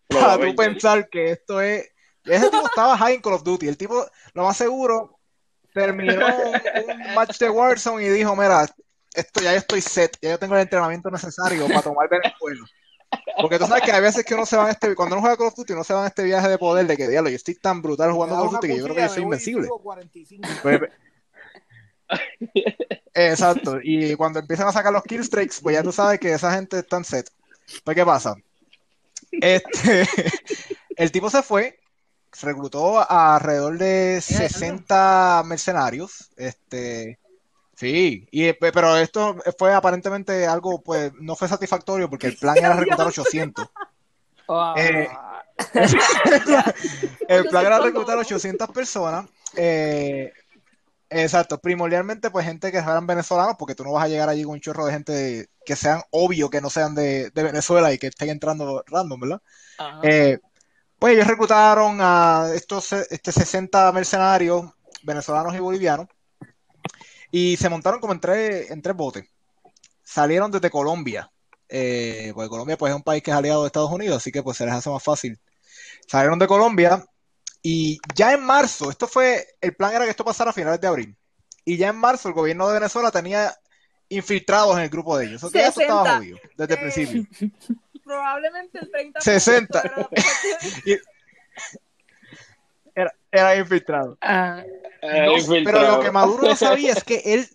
[0.09, 1.89] para tú pensar que esto es.
[2.25, 3.69] Ese tipo estaba high en Call of Duty.
[3.69, 4.05] El tipo,
[4.35, 5.19] lo más seguro,
[5.73, 6.61] terminó un,
[6.91, 8.67] un match de Warzone y dijo: Mira,
[9.15, 12.65] esto ya yo estoy set, ya yo tengo el entrenamiento necesario para tomar Venezuela.
[13.41, 15.37] Porque tú sabes que hay veces que uno se va en este, cuando uno juega
[15.37, 17.37] Call of Duty, uno se va en este viaje de poder de que, diablo, yo
[17.37, 19.69] estoy tan brutal jugando Call of Duty que yo creo que yo soy invencible.
[20.63, 20.81] Pues,
[23.15, 26.53] Exacto, y cuando empiezan a sacar los kill streaks, pues ya tú sabes que esa
[26.53, 27.31] gente está en set.
[27.85, 28.37] Pues, ¿qué pasa?
[29.33, 30.07] Este,
[30.97, 31.79] el tipo se fue,
[32.43, 37.19] reclutó a alrededor de 60 mercenarios, este,
[37.81, 42.77] sí, y, pero esto fue aparentemente algo, pues, no fue satisfactorio porque el plan era
[42.77, 43.67] reclutar 800.
[44.53, 44.75] Ah.
[44.77, 45.09] Eh,
[47.29, 49.27] El plan era reclutar 800 personas.
[49.55, 50.33] eh,
[51.09, 54.55] exacto, primordialmente pues gente que fueran venezolanos, porque tú no vas a llegar allí con
[54.55, 58.09] un chorro de gente que sean obvio que no sean de, de Venezuela y que
[58.09, 59.43] estén entrando random, ¿verdad?
[60.03, 60.41] Eh,
[60.99, 64.65] pues ellos reclutaron a estos este 60 mercenarios
[65.05, 66.09] venezolanos y bolivianos
[67.31, 69.25] y se montaron como en tres, en tres botes.
[70.03, 71.31] Salieron desde Colombia,
[71.69, 74.43] eh, porque Colombia pues es un país que es aliado de Estados Unidos, así que
[74.43, 75.39] pues se les hace más fácil.
[76.09, 77.05] Salieron de Colombia
[77.63, 80.89] y ya en marzo, esto fue, el plan era que esto pasara a finales de
[80.89, 81.17] abril.
[81.65, 83.55] Y ya en marzo el gobierno de Venezuela tenía
[84.09, 85.37] infiltrados en el grupo de ellos.
[85.43, 86.19] Eso que ya eso estaba 60.
[86.19, 87.51] jodido desde el Eh, principio.
[88.03, 89.81] probablemente el 30% 60.
[89.81, 90.99] era la población.
[92.95, 94.17] Era, era infiltrado.
[94.21, 94.63] Ah,
[95.03, 95.65] No, infiltrado.
[95.65, 97.49] pero lo que Maduro no sabía es que él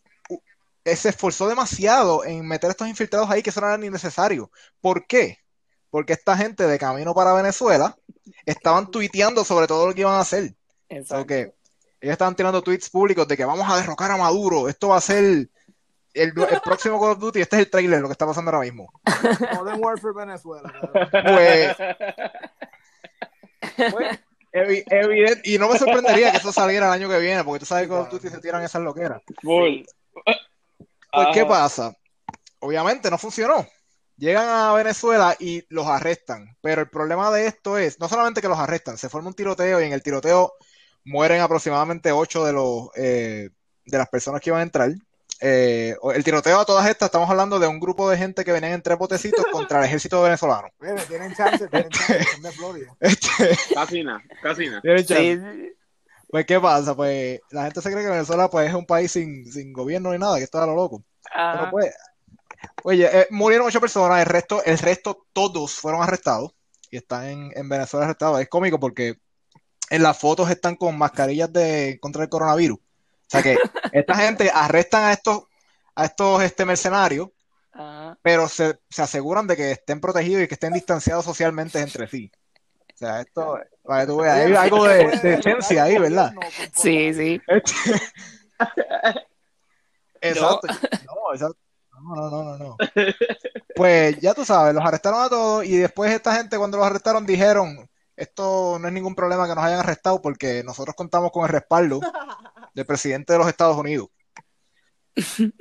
[0.96, 4.52] se esforzó demasiado en meter estos infiltrados ahí que eso no era ni necesario.
[4.82, 5.40] ¿Por qué?
[5.90, 7.96] Porque esta gente de camino para Venezuela
[8.46, 10.54] estaban tuiteando sobre todo lo que iban a hacer.
[10.90, 11.26] Exacto.
[11.26, 11.40] que
[12.02, 15.02] ellos estaban tirando tweets públicos de que vamos a derrocar a Maduro, esto va a
[15.02, 15.50] ser el,
[16.14, 16.34] el
[16.64, 18.92] próximo Call of Duty, este es el trailer, lo que está pasando ahora mismo.
[19.56, 20.72] Modern Warfare Venezuela.
[21.12, 21.76] Pues,
[23.92, 24.20] pues,
[24.56, 27.66] evi- evident- y no me sorprendería que eso saliera el año que viene, porque tú
[27.66, 29.22] sabes que Call of Duty se tiran esas loqueras.
[31.12, 31.94] Pues, ¿qué pasa?
[32.60, 33.66] Obviamente no funcionó.
[34.18, 36.56] Llegan a Venezuela y los arrestan.
[36.62, 39.82] Pero el problema de esto es, no solamente que los arrestan, se forma un tiroteo
[39.82, 40.54] y en el tiroteo
[41.04, 43.50] mueren aproximadamente ocho de los eh,
[43.86, 44.90] de las personas que iban a entrar.
[45.42, 48.74] Eh, el tiroteo a todas estas, estamos hablando de un grupo de gente que venían
[48.74, 50.70] en tres botecitos contra el ejército venezolano.
[51.08, 52.96] Tienen chance, tienen chance, son de Florida.
[53.00, 54.82] Este, Casi nada, casi nada.
[56.30, 56.96] Pues, ¿qué pasa?
[56.96, 60.18] Pues la gente se cree que Venezuela pues, es un país sin, sin gobierno ni
[60.18, 61.04] nada, que está a lo loco.
[61.24, 61.72] Pero Ajá.
[61.72, 61.94] pues,
[62.84, 66.54] oye, eh, murieron ocho personas, el resto, el resto todos fueron arrestados
[66.90, 68.42] y están en, en Venezuela arrestados.
[68.42, 69.16] Es cómico porque
[69.90, 72.80] en las fotos están con mascarillas de contra el coronavirus.
[73.28, 73.58] O sea que
[73.92, 75.44] esta gente arrestan a estos,
[75.96, 77.30] a estos este, mercenarios,
[77.74, 78.18] Ajá.
[78.22, 82.32] pero se, se aseguran de que estén protegidos y que estén distanciados socialmente entre sí.
[82.94, 86.34] O sea, esto, para que tú veas, hay algo de, de esencia ahí, ¿verdad?
[86.74, 87.42] Sí, sí.
[87.48, 87.74] Este-
[90.22, 90.68] Exacto.
[90.68, 91.58] No, exacto.
[91.92, 92.78] No, no, no, no, no.
[93.76, 97.26] Pues ya tú sabes, los arrestaron a todos y después esta gente cuando los arrestaron
[97.26, 101.50] dijeron, esto no es ningún problema que nos hayan arrestado porque nosotros contamos con el
[101.50, 102.00] respaldo
[102.76, 104.08] del presidente de los Estados Unidos.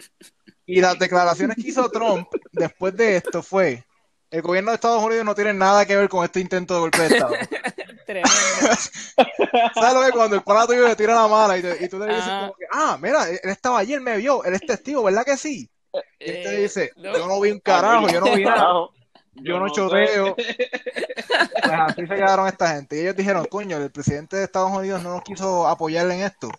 [0.67, 3.85] Y las declaraciones que hizo Trump después de esto fue,
[4.31, 7.03] el gobierno de Estados Unidos no tiene nada que ver con este intento de golpe
[7.03, 7.35] de Estado.
[8.07, 8.31] Tremendo.
[9.75, 11.99] ¿Sabes lo que cuando el pana tuyo le tira la mala y, te- y tú
[11.99, 12.41] le dices Ajá.
[12.41, 15.37] como que, ah, mira, él estaba allí, él me vio, él es testigo, ¿verdad que
[15.37, 15.71] sí?
[16.19, 17.13] Y él te Eh, dice, no.
[17.13, 18.57] yo no vi un carajo, yo no vi nada.
[18.57, 18.95] Carajo.
[19.35, 20.35] yo no choteo.
[20.35, 20.49] Pues
[21.63, 22.97] así se quedaron esta gente.
[22.97, 26.51] Y ellos dijeron, coño, el presidente de Estados Unidos no nos quiso apoyar en esto.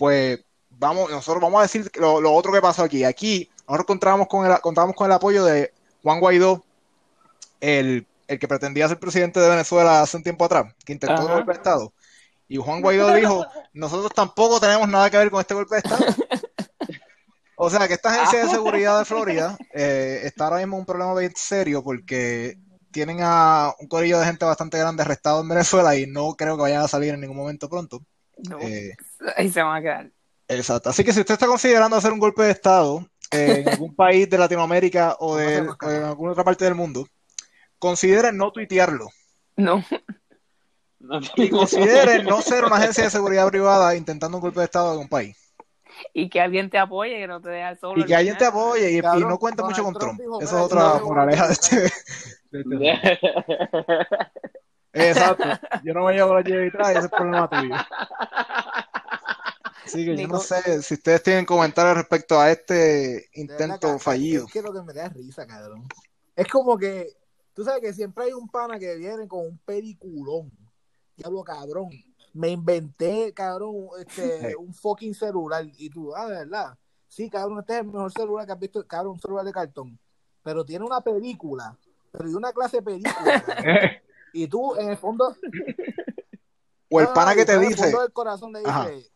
[0.00, 0.40] Pues
[0.70, 3.04] vamos, nosotros vamos a decir lo, lo otro que pasó aquí.
[3.04, 6.64] Aquí nosotros contamos con el, contamos con el apoyo de Juan Guaidó,
[7.60, 11.26] el, el que pretendía ser presidente de Venezuela hace un tiempo atrás, que intentó Ajá.
[11.26, 11.92] un golpe de Estado.
[12.48, 13.44] Y Juan Guaidó dijo,
[13.74, 16.04] nosotros tampoco tenemos nada que ver con este golpe de Estado.
[17.56, 20.86] O sea que esta agencia de seguridad de Florida eh, está ahora mismo en un
[20.86, 22.56] problema bien serio porque
[22.90, 26.62] tienen a un corillo de gente bastante grande arrestado en Venezuela y no creo que
[26.62, 28.00] vayan a salir en ningún momento pronto.
[28.48, 28.94] No, Eh,
[29.36, 30.10] ahí se van a quedar.
[30.48, 30.90] exacto.
[30.90, 34.28] Así que si usted está considerando hacer un golpe de Estado eh, en algún país
[34.30, 37.06] de Latinoamérica o, de, o en alguna otra parte del mundo,
[37.78, 39.08] considere no tuitearlo
[39.56, 39.84] No,
[40.98, 44.94] No, y considere no ser una agencia de seguridad privada intentando un golpe de Estado
[44.94, 45.36] en un país.
[46.14, 48.00] y que alguien te apoye, que no te deje solo.
[48.02, 50.20] Y que alguien te apoye y, no cuente mucho con Trump.
[50.20, 51.82] Esa "Mira, es otra moraleja de votar".
[51.82, 51.92] este.
[52.50, 53.18] de este-
[54.92, 55.44] Exacto.
[55.84, 57.74] Yo no me llevo la llave detrás y ese es problema tuyo.
[59.84, 64.46] Así que yo no sé si ustedes tienen comentarios respecto a este intento fallido.
[64.46, 65.88] Es que lo que me da risa, cabrón.
[66.36, 67.08] Es como que,
[67.54, 70.52] tú sabes que siempre hay un pana que viene con un peliculón.
[71.16, 71.90] Diablo, cabrón.
[72.32, 75.64] Me inventé, cabrón, este, un fucking celular.
[75.76, 76.78] Y tú, ah, de verdad.
[77.08, 79.98] Sí, cabrón, este es el mejor celular que has visto, cabrón, un celular de cartón.
[80.44, 81.76] Pero tiene una película,
[82.12, 83.44] pero de una clase de película.
[84.32, 85.34] Y tú, en el fondo.
[86.92, 89.12] O el pana no, que te tú en el dice, fondo del corazón le dice,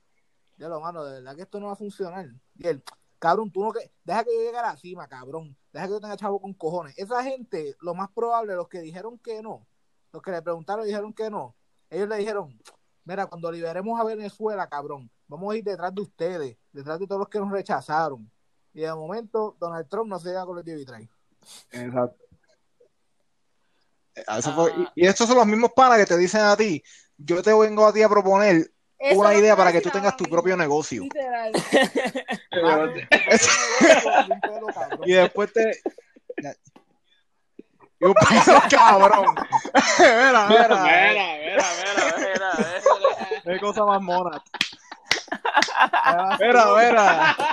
[0.57, 2.29] ya lo mano, de verdad que esto no va a funcionar.
[2.55, 2.85] Y él,
[3.19, 5.57] cabrón, tú no que, deja que yo llegue a la cima, cabrón.
[5.73, 6.97] Deja que yo tenga chavo con cojones.
[6.97, 9.67] Esa gente, lo más probable, los que dijeron que no,
[10.13, 11.57] los que le preguntaron dijeron que no,
[11.91, 12.57] ellos le dijeron,
[13.05, 17.19] mira, cuando liberemos a Venezuela, cabrón, vamos a ir detrás de ustedes, detrás de todos
[17.19, 18.31] los que nos rechazaron.
[18.73, 20.85] Y de momento, Donald Trump no se llega con el TV
[21.73, 22.24] Exacto.
[24.15, 26.83] Eso fue- y, y estos son los mismos panas que te dicen a ti,
[27.17, 30.25] yo te vengo a ti a proponer Eso una idea para que tú tengas tu
[30.25, 31.03] propio negocio.
[31.03, 31.53] Literal.
[35.05, 35.83] Y después te...
[38.01, 39.35] Y un pedo cabrón.
[39.99, 41.13] mira, Mira, mira.
[41.39, 42.53] mira, mira.
[43.45, 44.43] Qué cosa más mona.
[46.41, 47.37] Mira, mira.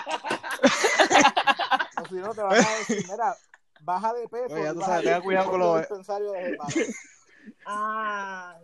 [2.02, 3.36] O si no, te van a decir, mira,
[3.82, 4.54] baja de peso.
[4.54, 6.76] Oye, ya tú sabes, tenga cuidado con al lo- dispensario de Geparo.
[7.66, 8.56] Ah,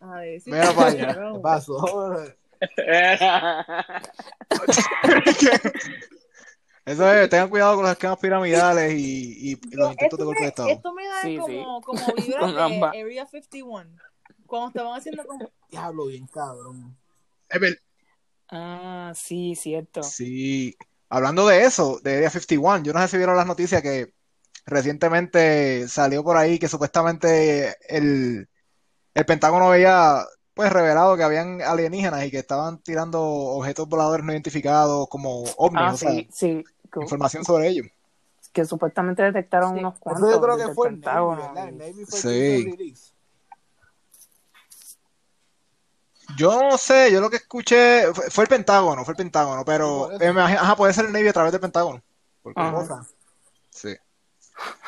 [0.00, 1.06] a ver, sí, Mira para allá.
[1.14, 1.34] cabrón.
[1.36, 2.14] ¿Qué pasó?
[6.84, 10.40] Eso es, tengan cuidado con los esquemas piramidales y, y los intentos de Esto golpe
[10.40, 10.68] de me, Estado.
[10.70, 11.62] esto me da Sí, como, sí.
[11.84, 12.86] como vibra de.
[13.02, 13.90] Area 51.
[14.46, 15.50] Cuando estaban haciendo como...
[15.70, 16.96] Diablo, bien cabrón.
[18.50, 20.02] Ah, sí, cierto.
[20.02, 20.74] Sí.
[21.10, 24.14] Hablando de eso, de Area 51, yo no sé si vieron las noticias que
[24.68, 28.48] recientemente salió por ahí que supuestamente el,
[29.14, 34.32] el Pentágono había pues revelado que habían alienígenas y que estaban tirando objetos voladores no
[34.32, 36.64] identificados como ovnis, Ah, o sea, sí, sí.
[36.92, 37.86] Que, información sobre ellos.
[38.52, 39.78] que supuestamente detectaron Sí.
[39.80, 41.42] unos Eso cuantos yo creo que fue el Navy.
[41.68, 42.76] El Navy fue el Sí.
[42.78, 42.94] el.
[46.36, 49.64] Yo no sé, yo lo que escuché fue, fue el Pentágono, fue el Pentágono, Sí,
[49.66, 50.22] pero por eso.
[50.22, 52.02] eh, me imagino- ajá, puede ser el Navy a través del Pentágono.
[52.42, 52.72] Porque- Ajá.
[52.72, 53.06] Cosa.
[53.70, 53.88] sí.
[53.88, 54.87] Bueno, vaya.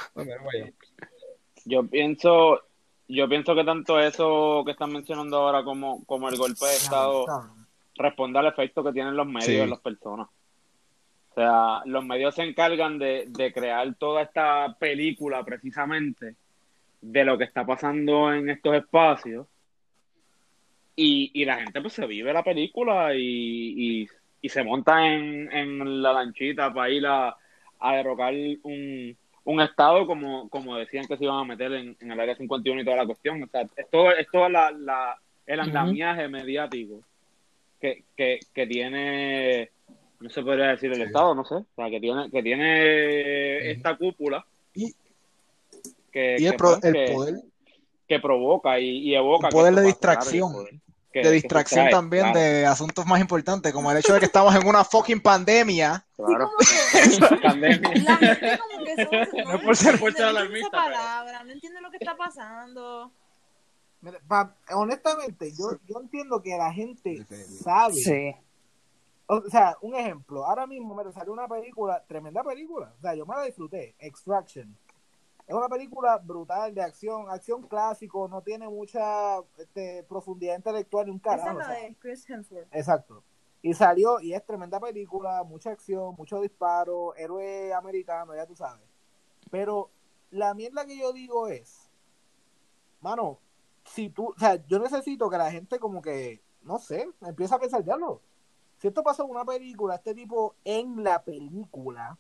[1.65, 2.61] Yo pienso,
[3.09, 7.27] yo pienso que tanto eso que están mencionando ahora como, como el golpe de Estado
[7.97, 9.57] responde al efecto que tienen los medios Sí.
[9.59, 10.29] en las personas.
[11.31, 16.35] O sea, los medios se encargan de, de crear toda esta película precisamente
[17.01, 19.47] de lo que está pasando en estos espacios
[20.97, 23.23] y, y la gente pues se vive la película y,
[24.03, 24.09] y,
[24.43, 27.37] y se monta en, en la lanchita para ir a,
[27.79, 32.13] a derrocar un, un estado como, como decían que se iban a meter en, en
[32.13, 33.43] el área 51 y toda la cuestión.
[33.43, 37.01] O sea, es todo, es todo la, la, el andamiaje mediático
[37.81, 39.71] que, que, que tiene,
[40.21, 41.03] no se podría decir el Sí.
[41.05, 44.93] Estado, no sé, o sea, que tiene, que tiene esta cúpula Y-
[46.13, 47.35] que, Y el, que, pro- pues, el poder,
[48.09, 49.49] que provoca y, y evoca.
[49.49, 50.53] Que poder de el distracción.
[51.13, 54.27] Que- de que distracción también claro, de asuntos más importantes, como el hecho de que
[54.27, 56.05] estamos en una fucking pandemia.
[56.17, 56.51] Claro.
[57.43, 57.91] Pandemia.
[59.47, 63.13] No es por ser- no entiende alarmista, pero- palabra, no entiende lo que está pasando.
[64.01, 67.27] Mira, pa- honestamente, yo, yo entiendo que la gente
[67.63, 67.95] sabe.
[67.95, 68.35] Sí.
[69.27, 73.25] O sea, un ejemplo, ahora mismo me salió una película, tremenda película, o sea, yo
[73.27, 74.77] me la disfruté, Extraction.
[75.51, 81.11] Es una película brutal de acción, acción clásico, no tiene mucha este, profundidad intelectual ni
[81.11, 81.49] un Esa carajo.
[81.49, 82.69] es o la de Chris Hemsworth.
[82.71, 83.25] Exacto.
[83.61, 88.89] Y salió, y es tremenda película, mucha acción, mucho disparo, héroe americano, ya tú sabes.
[89.51, 89.91] Pero
[90.31, 91.91] la mierda que yo digo es,
[93.01, 93.41] mano,
[93.83, 97.59] si tú, o sea, yo necesito que la gente como que, no sé, empiece a
[97.59, 98.23] pensar, diablo,
[98.77, 102.17] si esto pasa en una película, este tipo en la película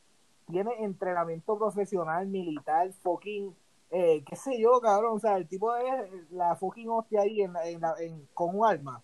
[0.50, 3.54] tiene entrenamiento profesional, militar, fucking,
[3.90, 5.84] eh, qué sé yo, cabrón, o sea, el tipo de
[6.30, 9.02] la fucking hostia ahí en, en la- en- con un arma.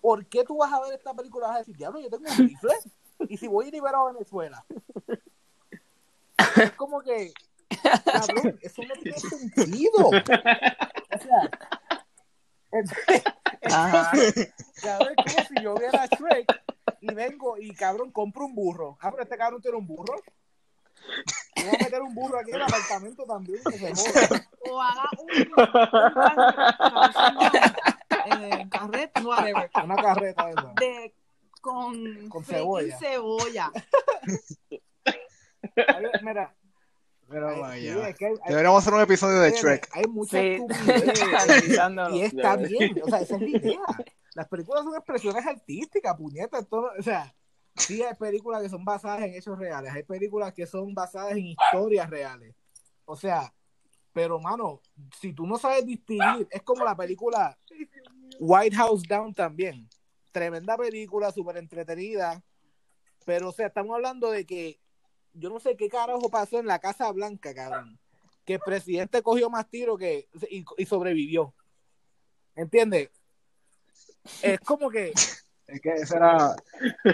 [0.00, 2.24] ¿Por qué tú vas a ver esta película y vas a decir, diablo, yo tengo
[2.30, 2.74] un rifle?
[3.28, 4.64] Y si voy a liberar a Venezuela.
[6.56, 7.32] Es como que,
[8.04, 10.08] cabrón, eso no tiene sentido.
[10.08, 11.50] O sea,
[12.72, 12.92] es-
[13.72, 14.12] Ajá.
[14.82, 16.46] cabrón, es como si yo viera a Shrek
[17.10, 18.96] y vengo y cabrón compro un burro.
[19.00, 20.14] Ah, pero este cabrón tiene un burro.
[21.56, 24.48] Voy a meter un burro aquí en el apartamento también, que se joda.
[24.70, 25.30] O haga un,
[28.38, 30.72] un eh, carrete, whatever, Una carreta esa.
[30.80, 31.14] de,
[31.60, 32.98] con, Con cebolla.
[32.98, 33.70] cebolla.
[36.22, 36.54] Mira,
[37.28, 37.92] Pero ay, vaya.
[37.94, 39.88] sí, es que hay- hay- Deberíamos hacer un episodio de Shrek.
[39.92, 40.58] Hay mucha Sí.
[42.12, 43.00] y está bien.
[43.02, 43.80] O sea, esa es la idea.
[44.36, 46.60] Las películas son expresiones artísticas, puñetas.
[46.64, 47.34] esto no- o sea,
[47.74, 49.90] sí hay películas que son basadas en hechos reales.
[49.94, 52.54] Hay películas que son basadas en historias reales.
[53.06, 53.54] O sea,
[54.12, 54.82] pero mano,
[55.18, 57.58] si tú no sabes distinguir, es como la película
[58.38, 59.88] White House Down también.
[60.32, 62.42] Tremenda película, súper entretenida.
[63.24, 64.78] Pero, o sea, estamos hablando de que
[65.32, 67.98] yo no sé qué carajo pasó en la Casa Blanca, cabrón.
[68.44, 71.54] Que el presidente cogió más tiro que y, y sobrevivió.
[72.54, 73.08] ¿Entiendes?
[74.42, 75.12] Es como que
[75.68, 76.54] Es que eso era.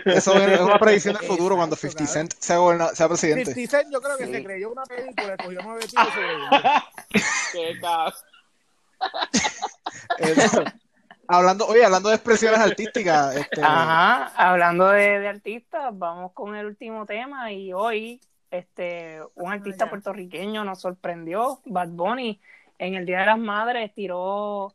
[0.05, 2.29] Eso es una predicción del futuro cuando Exacto, 50 cabrón.
[2.31, 3.45] Cent sea, goberna- sea presidente.
[3.55, 4.33] 50 Cent yo creo que Sí.
[4.33, 6.51] se creyó una película, cogió nueve tiros y sobrevivió.
[7.53, 7.81] Qué.
[10.19, 10.65] Eso.
[11.29, 16.67] hablando, oye, hablando de expresiones artísticas, este, Ajá, hablando de, de artistas, vamos con el
[16.67, 19.91] último tema y hoy este un artista ya.
[19.91, 22.41] puertorriqueño nos sorprendió, Bad Bunny,
[22.79, 24.75] en el Día de las Madres tiró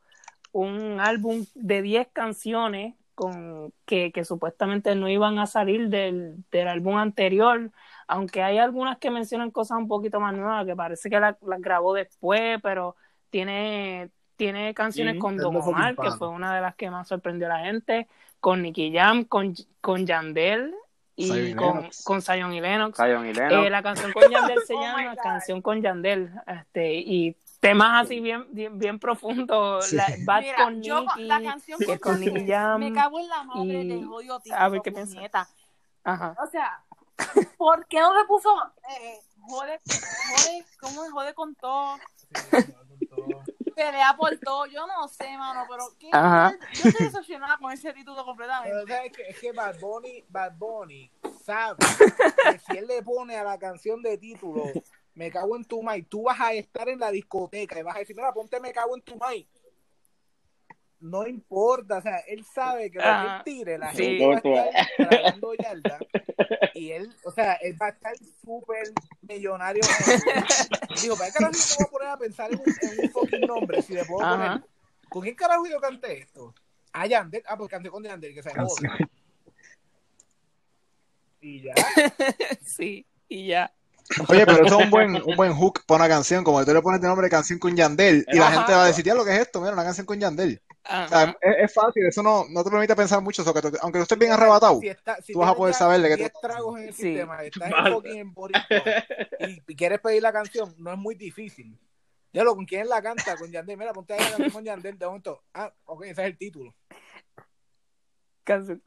[0.61, 6.67] un álbum de 10 canciones con que, que supuestamente no iban a salir del, del
[6.67, 7.71] álbum anterior,
[8.07, 11.59] aunque hay algunas que mencionan cosas un poquito más nuevas, que parece que la- las
[11.61, 12.95] grabó después, pero
[13.31, 17.57] tiene, tiene canciones con Don Omar, que fue una de las que más sorprendió a
[17.57, 18.07] la gente,
[18.39, 20.73] con Nicky Jam, con, con Yandel
[21.15, 22.97] y Zion y con, con Zion y Lennox.
[22.97, 23.65] Zion y Lennox.
[23.65, 25.15] Eh, la canción con Yandel se Oh llama.
[25.15, 29.95] Canción con Yandel, este, y temas así bien, bien, bien profundos, Sí.
[29.95, 32.93] la, Bad Mira, con yo con- Nicky, la canción que con con Nicky Jam, me
[32.93, 34.55] cago en la madre y- del jodido tío.
[34.55, 35.15] a ver qué piensa.
[35.15, 35.49] puñeta.
[36.03, 36.83] ajá, O sea,
[37.57, 38.49] ¿por qué no le puso
[39.01, 41.11] eh, jode, jode, cómo es?
[41.11, 41.97] jode con todo,
[43.75, 44.65] pelea por todo?
[44.67, 46.09] Yo no sé, mano, pero ¿qué?
[46.11, 46.53] Ajá.
[46.73, 48.93] yo estoy decepcionada con ese título Pero completamente.
[48.93, 49.23] ¿sabes qué?
[49.29, 51.11] es que Bad Bunny, Bad Bunny
[51.43, 51.77] sabe
[52.43, 54.63] que si él le pone a la canción de título
[55.17, 57.99] Me cago en tu mic, tú vas a estar en la discoteca y vas a
[57.99, 59.47] decir, mira, ponte Me cago en tu mic.
[60.99, 64.03] No importa, o sea, él sabe que lo que Ah, tire, la sí.
[64.03, 65.99] gente va a estar tragando yarda
[66.71, 68.91] y él, o sea, él va a estar súper
[69.21, 69.81] millonario.
[71.01, 73.11] Digo, ¿para qué carajo yo me voy a poner a pensar en un, en un
[73.11, 74.35] fucking nombre si le puedo Ajá.
[74.37, 74.69] poner?
[75.09, 76.53] ¿Con quién carajo yo canté esto?
[76.93, 77.41] A Yandel.
[77.47, 78.99] Ah, pues canté con Yandel, que se joda.
[81.41, 81.73] Y ya.
[82.61, 83.73] sí, y ya.
[84.29, 86.73] Oye, pero esto es un buen, un buen hook para una canción, como que tú
[86.73, 89.25] le pones de nombre canción con Yandel y la gente va a decir, ya lo
[89.25, 90.61] que es esto, mira, una canción con Yandel.
[90.85, 91.37] O sea, Ajá.
[91.41, 94.03] es, es fácil, eso no, no te permite pensar mucho, so que tú- aunque tú
[94.03, 96.31] estés bien arrebatado, Si está- si tú vas a tienes poder saber de qué 10
[96.31, 97.01] tú- tragos en el Sí.
[97.03, 98.17] sistema, estás en fucking
[99.39, 101.77] en y, y quieres pedir la canción, no es muy difícil.
[102.31, 103.35] Ya lo, ¿con quién la canta?
[103.35, 103.77] Con Yandel.
[103.77, 105.43] Mira, ponte ahí la canción con Yandel de momento.
[105.53, 106.73] Ah, ok, ese es el título.
[108.43, 108.81] Canción.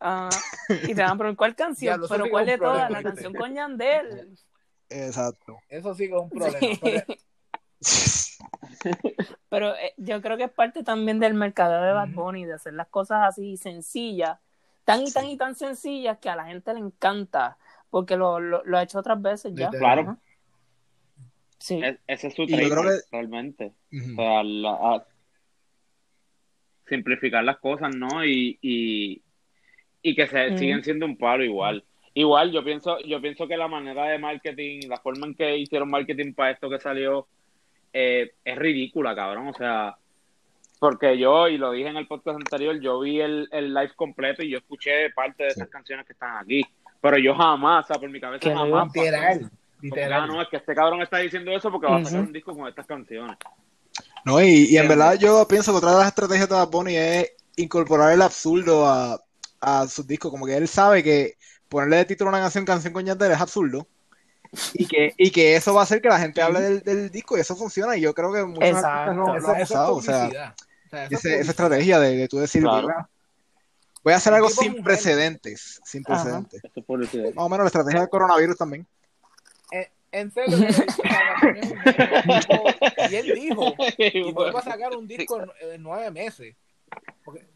[0.00, 0.30] Ah,
[0.88, 4.34] y te van a preguntar cuál canción, pero cuál de todas, la canción con Yandel.
[4.88, 5.58] exacto.
[5.68, 6.58] Eso sí que es un problema.
[7.80, 8.36] Sí.
[9.48, 12.08] Pero- eh, yo creo que es parte también del mercado de Bad.
[12.10, 14.38] Bunny, de hacer las cosas así sencillas,
[14.84, 17.58] tan y tan y tan sencillas que a la gente le encanta,
[17.90, 19.70] porque lo, lo, lo ha hecho otras veces ya.
[19.70, 20.16] Claro.
[21.58, 21.80] Sí.
[21.82, 23.74] Es- ese es su que- realmente.
[23.92, 25.06] O sea, la- a-
[26.88, 28.24] simplificar las cosas, ¿no?
[28.24, 29.22] Y, y,
[30.02, 30.58] y que se Ujú.
[30.58, 31.84] siguen siendo un palo igual.
[32.14, 35.88] Igual, yo pienso, yo pienso que la manera de marketing, la forma en que hicieron
[35.90, 37.26] marketing para esto que salió,
[37.92, 39.48] eh, es ridícula, cabrón.
[39.48, 39.96] O sea,
[40.78, 44.42] porque yo, y lo dije en el podcast anterior, yo vi el, el live completo
[44.42, 46.62] y yo escuché parte de esas canciones que están aquí.
[47.00, 48.88] Pero yo jamás, o sea, por mi cabeza Que jamás.
[48.88, 49.04] pasó.
[49.04, 49.38] Literal.
[49.38, 50.22] Como que, Literal.
[50.22, 52.54] ah, no, es que este cabrón está diciendo eso porque va a sacar un disco
[52.56, 53.36] con estas canciones.
[54.24, 56.96] No, y, y en verdad yo pienso que otra de las estrategias de Bad Bunny
[56.96, 59.18] es incorporar el absurdo a,
[59.60, 61.36] a sus discos, como que él sabe que
[61.68, 63.86] ponerle de título a una canción, canción con Yandel es absurdo,
[64.74, 67.36] y que, y que eso va a hacer que la gente hable del, del disco
[67.36, 69.14] y eso funciona y yo creo que muchos Exacto.
[69.14, 70.54] lo, han usado, o sea.
[70.92, 72.88] O esa estrategia de, de tú decir, Claro.
[72.88, 73.08] "Mira,
[74.02, 76.44] voy a hacer algo sin precedentes, sin Ajá.
[76.48, 76.62] precedentes.
[76.64, 77.34] Es.
[77.36, 78.84] Más o menos la estrategia del coronavirus también.
[79.70, 80.58] En, en serio,
[83.08, 86.56] y él dijo, y vuelve a sacar un disco en, en nueve meses.
[87.24, 87.46] Porque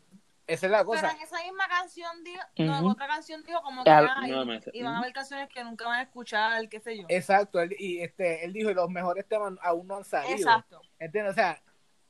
[0.47, 1.11] esa es la Pero cosa.
[1.12, 4.45] en esa misma canción dijo, no, en otra canción dijo como que Al- ay, No,
[4.45, 4.74] meses.
[4.74, 7.07] y van a haber canciones que nunca van a escuchar, qué sé yo.
[7.09, 10.34] Exacto, él, y este, él dijo, y los mejores temas aún no han salido.
[10.36, 10.80] Exacto.
[10.99, 11.32] ¿Entiendes?
[11.32, 11.62] O sea,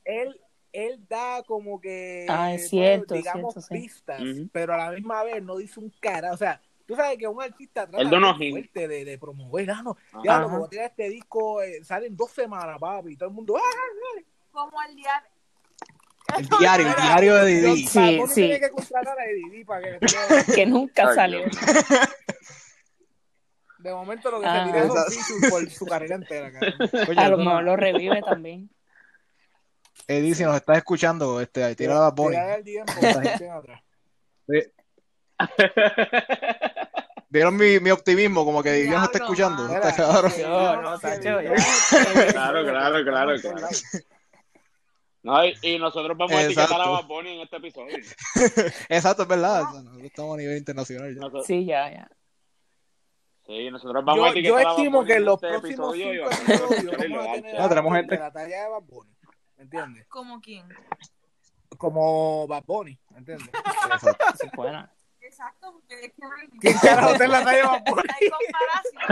[0.04, 0.40] él,
[0.72, 3.74] él da como que, Ah, es cierto, digamos, cierto, sí.
[3.74, 4.20] pistas,
[4.52, 6.32] pero a la misma vez no dice un cara.
[6.32, 8.50] O sea, tú sabes que un artista trata hints.
[8.50, 12.32] fuerte de, de promover, ah, no, ya, como tirar este disco, eh, sale en dos
[12.32, 14.20] semanas, papi, y todo el mundo, ¡ah!
[14.50, 15.28] Como el diario.
[16.38, 17.86] El diario, el diario de Didi.
[17.86, 18.34] Sí, sí.
[18.34, 21.40] tiene que contratar a Didi para que Que nunca salió.
[21.40, 21.56] Dios.
[23.78, 24.64] de momento lo que Ah.
[24.66, 24.84] se tira
[25.44, 26.50] es por su carrera entera.
[27.08, 28.70] Oye, A lo no, mejor lo revive también.
[30.08, 32.36] Eddie, si nos estás escuchando, este, tira la Bunny.
[32.64, 33.80] Tira está gente atrás.
[37.28, 39.68] Vieron mi, mi optimismo, como que está escuchando.
[39.74, 40.32] Está cabrón.
[40.38, 41.52] Yo, no, Sacho, ya.
[42.32, 43.68] Claro, claro, claro, claro.
[45.24, 46.88] No, y, y nosotros vamos a etiquetar a.
[46.90, 47.96] Bad Bunny en este episodio.
[48.90, 49.62] Exacto, es verdad.
[49.72, 51.20] nosotros estamos a nivel internacional ya.
[51.20, 52.08] Nosotros- Sí, ya, ya.
[53.46, 55.48] sí, nosotros vamos a Yo, yo etiquetar a Bad estimo Bunny que en los este
[55.48, 58.14] próximos episodio cinco a episodios vamos a tener Ya, tenemos a gente.
[58.16, 59.16] de la talla de Bad Bunny,
[59.56, 60.06] ¿me entiendes?
[60.08, 60.68] ¿Como quién?
[61.78, 63.48] Como Bad Bunny, ¿me entiendes?
[63.48, 64.24] Exacto.
[64.40, 64.92] Sí, buena.
[65.34, 67.56] Exacto, porque es que ¿Quién carajo está en la Bunny?
[68.14, 69.02] hay comparación.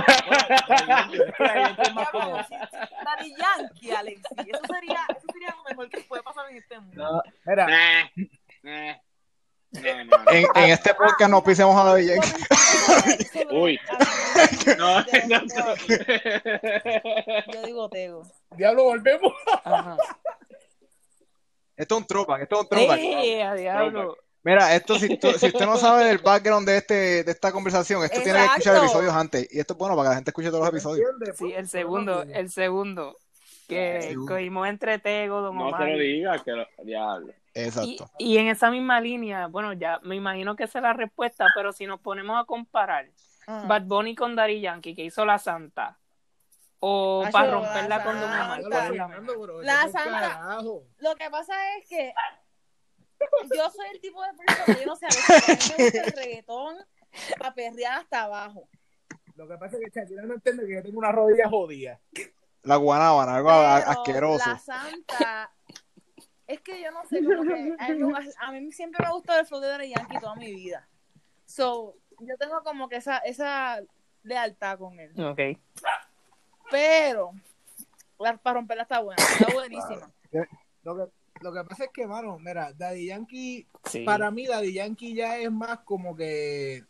[1.41, 1.77] Ahí
[3.05, 7.23] Daddy Yankee, Alexi, eso sería, eso sería lo mejor que puede pasar en este mundo.
[7.45, 8.05] Mira, Nah,
[8.63, 8.95] nah.
[9.73, 10.31] No, no, no.
[10.31, 12.15] En, en este podcast no pisemos a la Villa.
[13.51, 13.81] Uy.
[14.79, 15.05] No.
[17.53, 18.23] Yo digo Tego.
[18.53, 19.33] diablo, volvemos.
[19.65, 19.97] Ajá.
[21.77, 22.99] Esto es un throwback, esto es un throwback.
[23.01, 24.17] ¡Eh, a diablo!
[24.45, 28.03] Mira, esto si, tú- si usted no sabe del background de este de esta conversación,
[28.05, 29.49] esto tiene que escuchar episodios antes.
[29.53, 31.09] Y esto es bueno para que la gente escuche todos los episodios.
[31.37, 33.17] Sí, el segundo, el segundo.
[33.69, 34.33] Que El segundo.
[34.35, 35.83] cogimos entre Tego, Don No Omar.
[35.85, 36.67] se lo digas, que lo...
[36.83, 37.33] Diablo.
[37.55, 38.11] Exacto.
[38.19, 41.73] y en esa misma línea, bueno, ya me imagino que esa es la respuesta, pero
[41.73, 43.09] si nos ponemos a comparar
[43.47, 43.67] Ajá.
[43.67, 45.99] Bad Bunny con Daddy Yankee, que hizo La Santa,
[46.81, 48.61] o Ay, para romperla La con Don Omar.
[49.63, 50.61] La Santa.
[50.99, 52.13] Lo que pasa es que
[53.55, 55.17] yo soy el tipo de persona que yo no sé, a mí
[55.77, 56.77] me gusta el reggaetón
[57.39, 58.69] para perrear hasta abajo.
[59.37, 62.01] Lo que pasa es que Shakira no entiende que yo tengo una rodilla jodida.
[62.63, 64.49] La guanábana, algo Pero asqueroso.
[64.51, 65.53] La Santa,
[66.47, 69.41] es que yo no sé, como que a mí, a mí siempre me ha gustado
[69.41, 70.87] el flow de Daddy Yankee toda mi vida.
[71.47, 73.81] So, yo tengo como que esa, esa
[74.23, 75.13] lealtad con él.
[75.25, 75.41] Ok.
[76.71, 77.33] Pero,
[78.19, 80.11] la- para romperla está buena, está buenísima.
[80.85, 81.13] Lo que,
[81.43, 84.05] lo que pasa es que, mano, mira, Daddy Yankee, Sí.
[84.05, 86.85] para mí Daddy Yankee ya es más como que...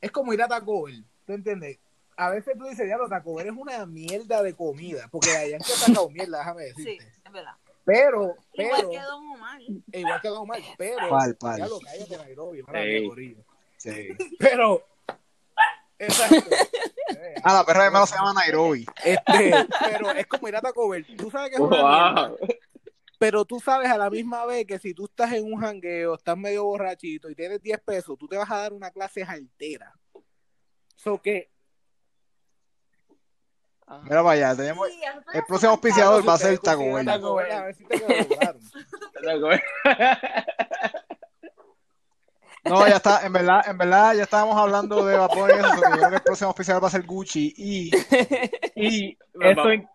[0.00, 1.78] Es como ir a Taco Bell, ¿tú entiendes?
[2.16, 5.50] A veces tú dices, ya lo Taco Bell es una mierda de comida, porque Daddy
[5.52, 7.12] Yankee ha sacado mierda, déjame Sí, decirte.
[7.24, 7.52] es verdad.
[7.84, 9.60] Pero, pero, Igual que Don Omar.
[9.92, 11.58] igual que Don Omar, pero, Pal, pal.
[11.58, 13.00] ya lo cállate, Nairobi, mala Ey.
[13.00, 13.44] mía, corillo.
[13.78, 14.08] Sí.
[14.38, 14.82] Pero,
[15.98, 16.50] exacto.
[17.44, 18.84] Ah, la perra de malo se llama Nairobi.
[19.04, 19.54] Este,
[19.88, 21.06] pero es como ir a Taco Bell.
[21.16, 22.38] Tú sabes que es una mierda, Wow.
[23.18, 26.36] Pero tú sabes a la misma vez que si tú estás en un jangueo, estás
[26.36, 29.92] medio borrachito y tienes 10 pesos, tú te vas a dar una clase altera.
[30.94, 31.50] So que
[33.86, 34.02] Ajá.
[34.02, 35.00] Mira para allá, tenemos Sí,
[35.32, 37.06] el próximo auspiciador va a ser Taco Bell.
[37.06, 38.60] Taco Bell, A ver si te lograron.
[42.64, 45.80] No, ya está, en verdad, en verdad ya estábamos hablando de vapor y eso, so
[45.80, 47.90] que yo creo que el próximo auspiciador va a ser Gucci y,
[48.76, 49.88] y esto, in-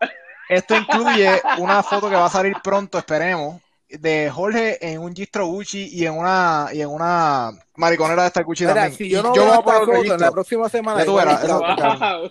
[0.48, 5.46] esto incluye una foto que va a salir pronto, esperemos, de Jorge en un gistro
[5.46, 8.96] Gucci y en una y en una mariconera de esta Gucci Mira, también.
[8.98, 11.14] si yo no voy veo a esta poner otro foto en la próxima semana, tú
[11.14, 12.30] verás, eso- Wow.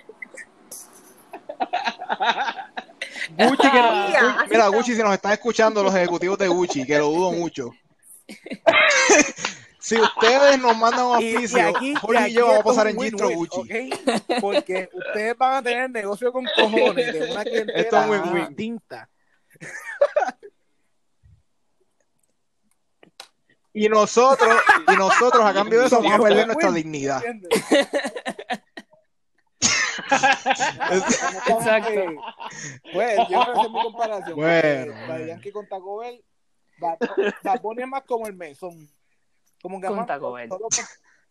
[3.37, 7.07] Gucci que no- mira, Gucci, si nos están escuchando los ejecutivos de Gucci, que lo
[7.09, 7.71] dudo mucho.
[9.83, 12.59] si ustedes nos mandan un Y, y auspicio, aquí, Jorge y, y yo aquí vamos
[12.59, 13.59] a pasar en gistro Gucci.
[13.59, 14.39] ¿ok?
[14.39, 18.47] Porque ustedes van a tener negocio con cojones de una clientela Esto es win-win.
[18.47, 19.09] distinta.
[23.75, 24.55] Y nosotros,
[24.87, 26.75] y nosotros a cambio de eso vamos a perder nuestra Win.
[26.75, 27.23] dignidad.
[31.47, 32.01] Exacto.
[32.93, 34.35] Pues, yo que esa es mi comparación.
[34.35, 35.07] Bueno, bueno.
[35.07, 36.23] Daddy Yankee con Taco Bell,
[36.77, 38.87] Bad Bunny es más como el mesón.
[39.63, 40.49] Como que Con Taco Bell.
[40.49, 40.67] todo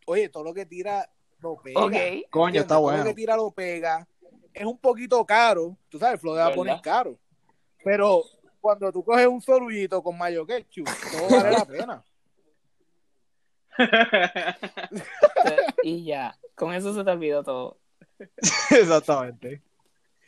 [0.07, 1.07] oye, todo lo que tira
[1.41, 1.85] lo pega.
[1.85, 1.95] Ok.
[2.31, 2.99] Coño, está Todo bueno.
[3.01, 4.09] lo que tira lo pega.
[4.55, 7.19] es un poquito caro, tú sabes, el flow va a poner caro.
[7.85, 8.23] Pero
[8.59, 12.03] cuando tú coges un sorullito con mayo ketchup, todo vale la pena.
[15.83, 17.77] Y ya, con eso se te olvidó todo.
[18.71, 19.63] Exactamente.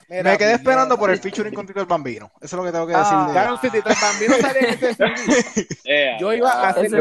[0.09, 2.30] Mira, Me quedé esperando por el featuring con Tito el Bambino.
[2.40, 3.18] Eso es lo que tengo que Ah, decir.
[3.18, 6.94] de- Claro, si Tito el Bambino salía en ese CD, Eh, yo iba a hacer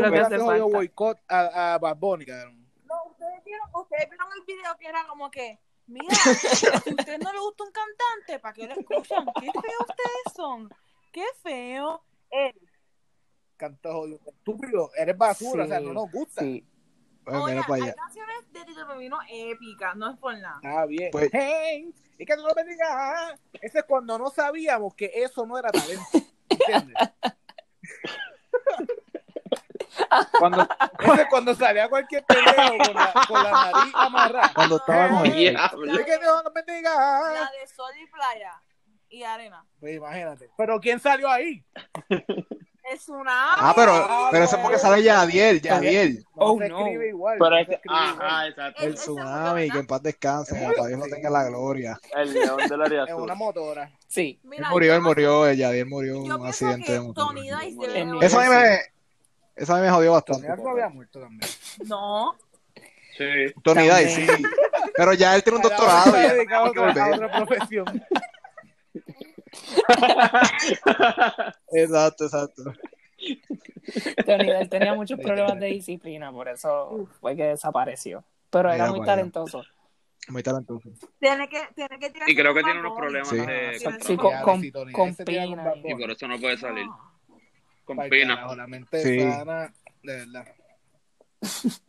[0.64, 2.68] un boicot a, a Bad Bunny, cabrón.
[2.86, 7.20] No, ustedes vieron, ustedes vieron el video que era como que, mira, si a usted
[7.20, 9.26] no le gusta un cantante, ¿para qué lo escuchan?
[9.40, 10.70] Qué feo ustedes son.
[11.12, 12.04] Qué feo.
[12.32, 12.56] Él.
[13.58, 14.20] Canto jodido.
[14.26, 16.42] Estúpido, eres basura, o sea, no nos gusta.
[16.42, 16.66] Sí.
[17.24, 20.60] Pues para hay canciones de Tito Bambino épicas, no es por nada.
[20.64, 21.10] Ah, bien.
[21.12, 23.36] Pues- Hey, y que no lo bendiga.
[23.62, 26.04] Ese es cuando no sabíamos que eso no era talento.
[26.50, 26.96] ¿Entiendes?
[30.40, 30.68] Cuando,
[31.00, 34.52] Ese es cuando salía cualquier peleo con la, con la nariz amarrada.
[34.54, 35.34] cuando estaba con él.
[35.34, 35.94] diablo.
[35.94, 36.94] Y que Dios nos bendiga.
[37.34, 38.62] La de sol y playa
[39.10, 39.66] y arena.
[39.80, 40.50] Pues imagínate.
[40.58, 41.64] Pero ¿quién salió ahí?
[42.98, 43.30] Tsunami.
[43.30, 46.26] Ah, pero, pero eso es porque sale Yadiel, Yadiel.
[46.36, 46.66] Oh, no.
[46.66, 47.38] escribe igual.
[47.40, 48.84] Pero no es ajá, exacto.
[48.84, 52.00] El tsunami, que en paz descanse, que para Dios no tenga la gloria.
[52.16, 53.92] El león del área Es una motora.
[54.08, 54.40] Sí.
[54.52, 56.96] Él murió, él murió, el Yadiel murió en un accidente
[58.22, 58.80] Eso a mí me,
[59.56, 60.48] eso a mí me jodió bastante.
[60.48, 61.50] Tony no había muerto también.
[61.86, 62.36] No.
[63.18, 63.54] Sí.
[63.64, 64.44] Tony Dice, sí.
[64.96, 66.12] Pero ya él tiene un doctorado.
[66.12, 67.86] Ya a otra, a otra profesión.
[71.72, 72.64] Exacto, exacto.
[74.26, 78.24] Tony tenía muchos problemas de disciplina, por eso fue que desapareció.
[78.50, 79.64] Pero era muy para talentoso.
[80.30, 80.90] Muy talentoso.
[81.20, 83.38] Tiene que, tiene que tirar Y creo que con tiene unos problemas Sí.
[83.38, 86.86] de Sí, con- con- con pina Bad y- por eso no puede salir.
[87.84, 88.36] Con Pa'l pina.
[88.36, 89.20] carajo, la mente Sí.
[89.20, 89.74] sana,
[90.04, 90.48] de verdad.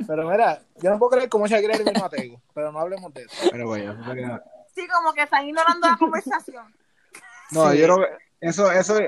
[0.06, 3.22] Pero mira, yo no puedo creer cómo Shakira vino a Tego, pero no hablemos de
[3.22, 3.48] eso.
[3.52, 4.42] Pero vaya, eso sería-
[4.74, 6.74] Sí, como que están ignorando la conversación.
[7.54, 7.78] No, Sí.
[7.78, 8.06] yo creo que
[8.48, 8.98] eso, eso,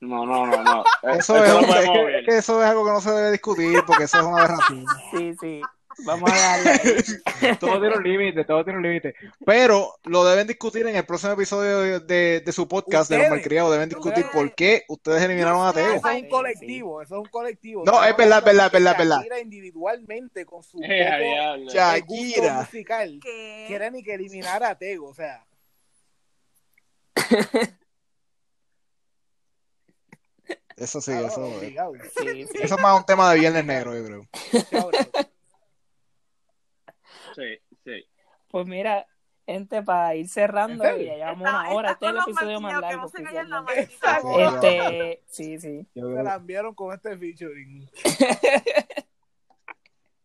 [0.00, 0.84] No, no, no, no.
[1.18, 2.14] Eso es, que, ver.
[2.16, 4.84] es que eso es algo que no se debe discutir porque eso es una aberración.
[5.10, 5.60] Sí, sí.
[6.04, 6.80] Vamos a darle.
[7.60, 9.14] todo tiene un límite, todo tiene un límite.
[9.46, 13.30] Pero lo deben discutir en el próximo episodio de, de- de su podcast de los
[13.30, 13.70] malcriados.
[13.70, 14.32] Deben discutir Ustedes.
[14.48, 15.94] por qué ustedes eliminaron a Teo.
[15.94, 17.84] Eso es un colectivo, eso es un colectivo.
[17.86, 19.16] No, es verdad, es verdad, es verdad, verdad.
[19.18, 22.54] Shakira individualmente con su Eh, poco Shakira.
[22.54, 23.64] musical Que...
[23.68, 25.44] quiere ni que eliminara a Tego, o sea.
[30.76, 31.92] Eso sí, ah, eso, obligado.
[32.16, 32.58] Sí, sí.
[32.62, 34.28] eso es más un tema de Viernes Negro, yo creo.
[37.34, 38.06] Sí, sí.
[38.48, 39.06] Pues mira,
[39.46, 41.06] gente, para ir cerrando, ¿En serio?
[41.06, 41.90] ya llevamos una hora.
[41.92, 43.64] Este es el episodio más que no se la.
[44.46, 45.86] Este, sí, sí.
[45.92, 47.88] Se la enviaron con este featuring.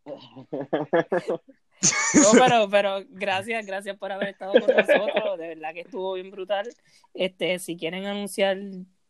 [2.13, 5.37] No, pero, pero gracias, gracias por haber estado con nosotros.
[5.37, 6.67] De verdad que estuvo bien brutal.
[7.13, 8.57] Este, si quieren anunciar,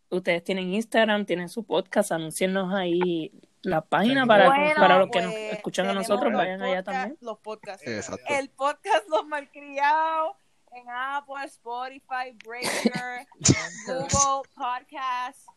[0.09, 5.19] ustedes tienen Instagram, tienen su podcast, anunciennos ahí la página para, Bueno, para los que
[5.19, 7.17] pues, nos escuchan a nosotros, vayan allá podcast- también.
[7.21, 7.87] Los podcasts.
[7.87, 8.23] Exacto.
[8.29, 10.37] El podcast Los Malcriados
[10.71, 13.27] en Apple, Spotify, Breaker,
[13.87, 15.47] Google Podcast.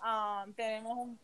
[0.00, 1.18] Um, tenemos un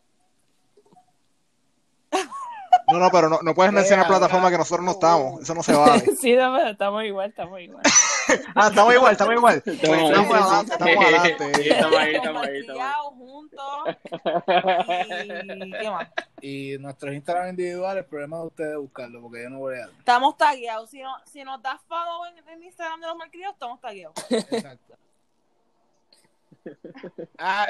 [2.87, 5.41] No, no, pero no, no puedes mencionar plataforma que nosotros no estamos.
[5.41, 6.01] Eso no se vale.
[6.19, 7.83] Sí, no, pero estamos igual, estamos igual.
[8.55, 9.61] Ah, estamos igual, estamos igual.
[9.63, 10.41] Pues Estamos estamos ahí.
[10.41, 11.53] adelante, estamos adelante.
[11.61, 13.95] Sí, estamos ahí, estamos ahí, estamos juntos.
[15.61, 16.07] Y ¿qué más?
[16.41, 19.85] Y nuestros Instagram individuales, el problema de ustedes buscarlo, porque yo no voy a.
[19.99, 20.89] Estamos tagueados.
[20.89, 24.15] Si, no, si nos das follow en, en Instagram de los malcriados, estamos tagueados.
[24.31, 24.95] Exacto.
[27.37, 27.67] Ah,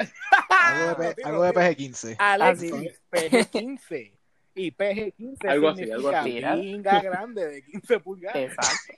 [0.64, 2.16] Algo de, P- algo de PG-15.
[2.18, 2.90] Alexis, Así.
[3.12, 4.15] PG-15.
[4.56, 6.60] Y PG-15 Algo así, significa algo así.
[6.62, 8.36] pinga grande de 15 pulgadas.
[8.36, 8.94] Exacto.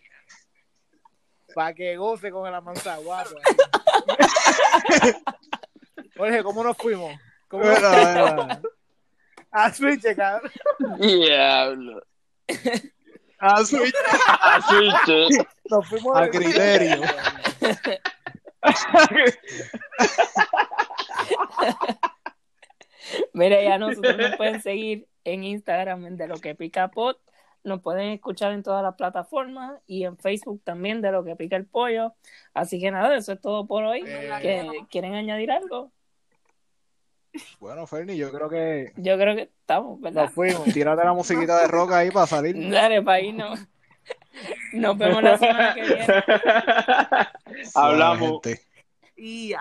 [1.54, 3.34] Para que goce con el amanzaguapo.
[6.16, 7.12] Jorge, ¿cómo nos fuimos?
[7.48, 7.80] ¿Cómo nos...
[7.80, 8.62] Bueno, bueno.
[9.50, 10.52] A Switch, cabrón.
[11.00, 12.02] Diablo.
[13.40, 13.94] Ah, switch.
[14.40, 15.28] Así, che.
[15.70, 17.00] Nos fuimos A criterio.
[23.32, 27.16] Mira, ya nosotros nos pueden seguir en Instagram en de lo que pica pod.
[27.64, 31.56] Nos pueden escuchar en todas las plataformas y en Facebook también de lo que pica
[31.56, 32.14] el pollo.
[32.54, 34.04] Así que nada, eso es todo por hoy.
[34.06, 35.90] Eh, ¿Que- ¿Quieren añadir algo?
[37.60, 40.24] Bueno, Ferni, yo creo que Yo creo que estamos, ¿verdad?
[40.24, 40.64] Nos fuimos.
[40.72, 42.56] tírate la musiquita de rock ahí para salir.
[42.70, 43.60] Dale, para irnos.
[44.72, 46.06] Nos vemos la semana que viene.
[47.74, 48.40] Hablamos.
[49.16, 49.60] Ya.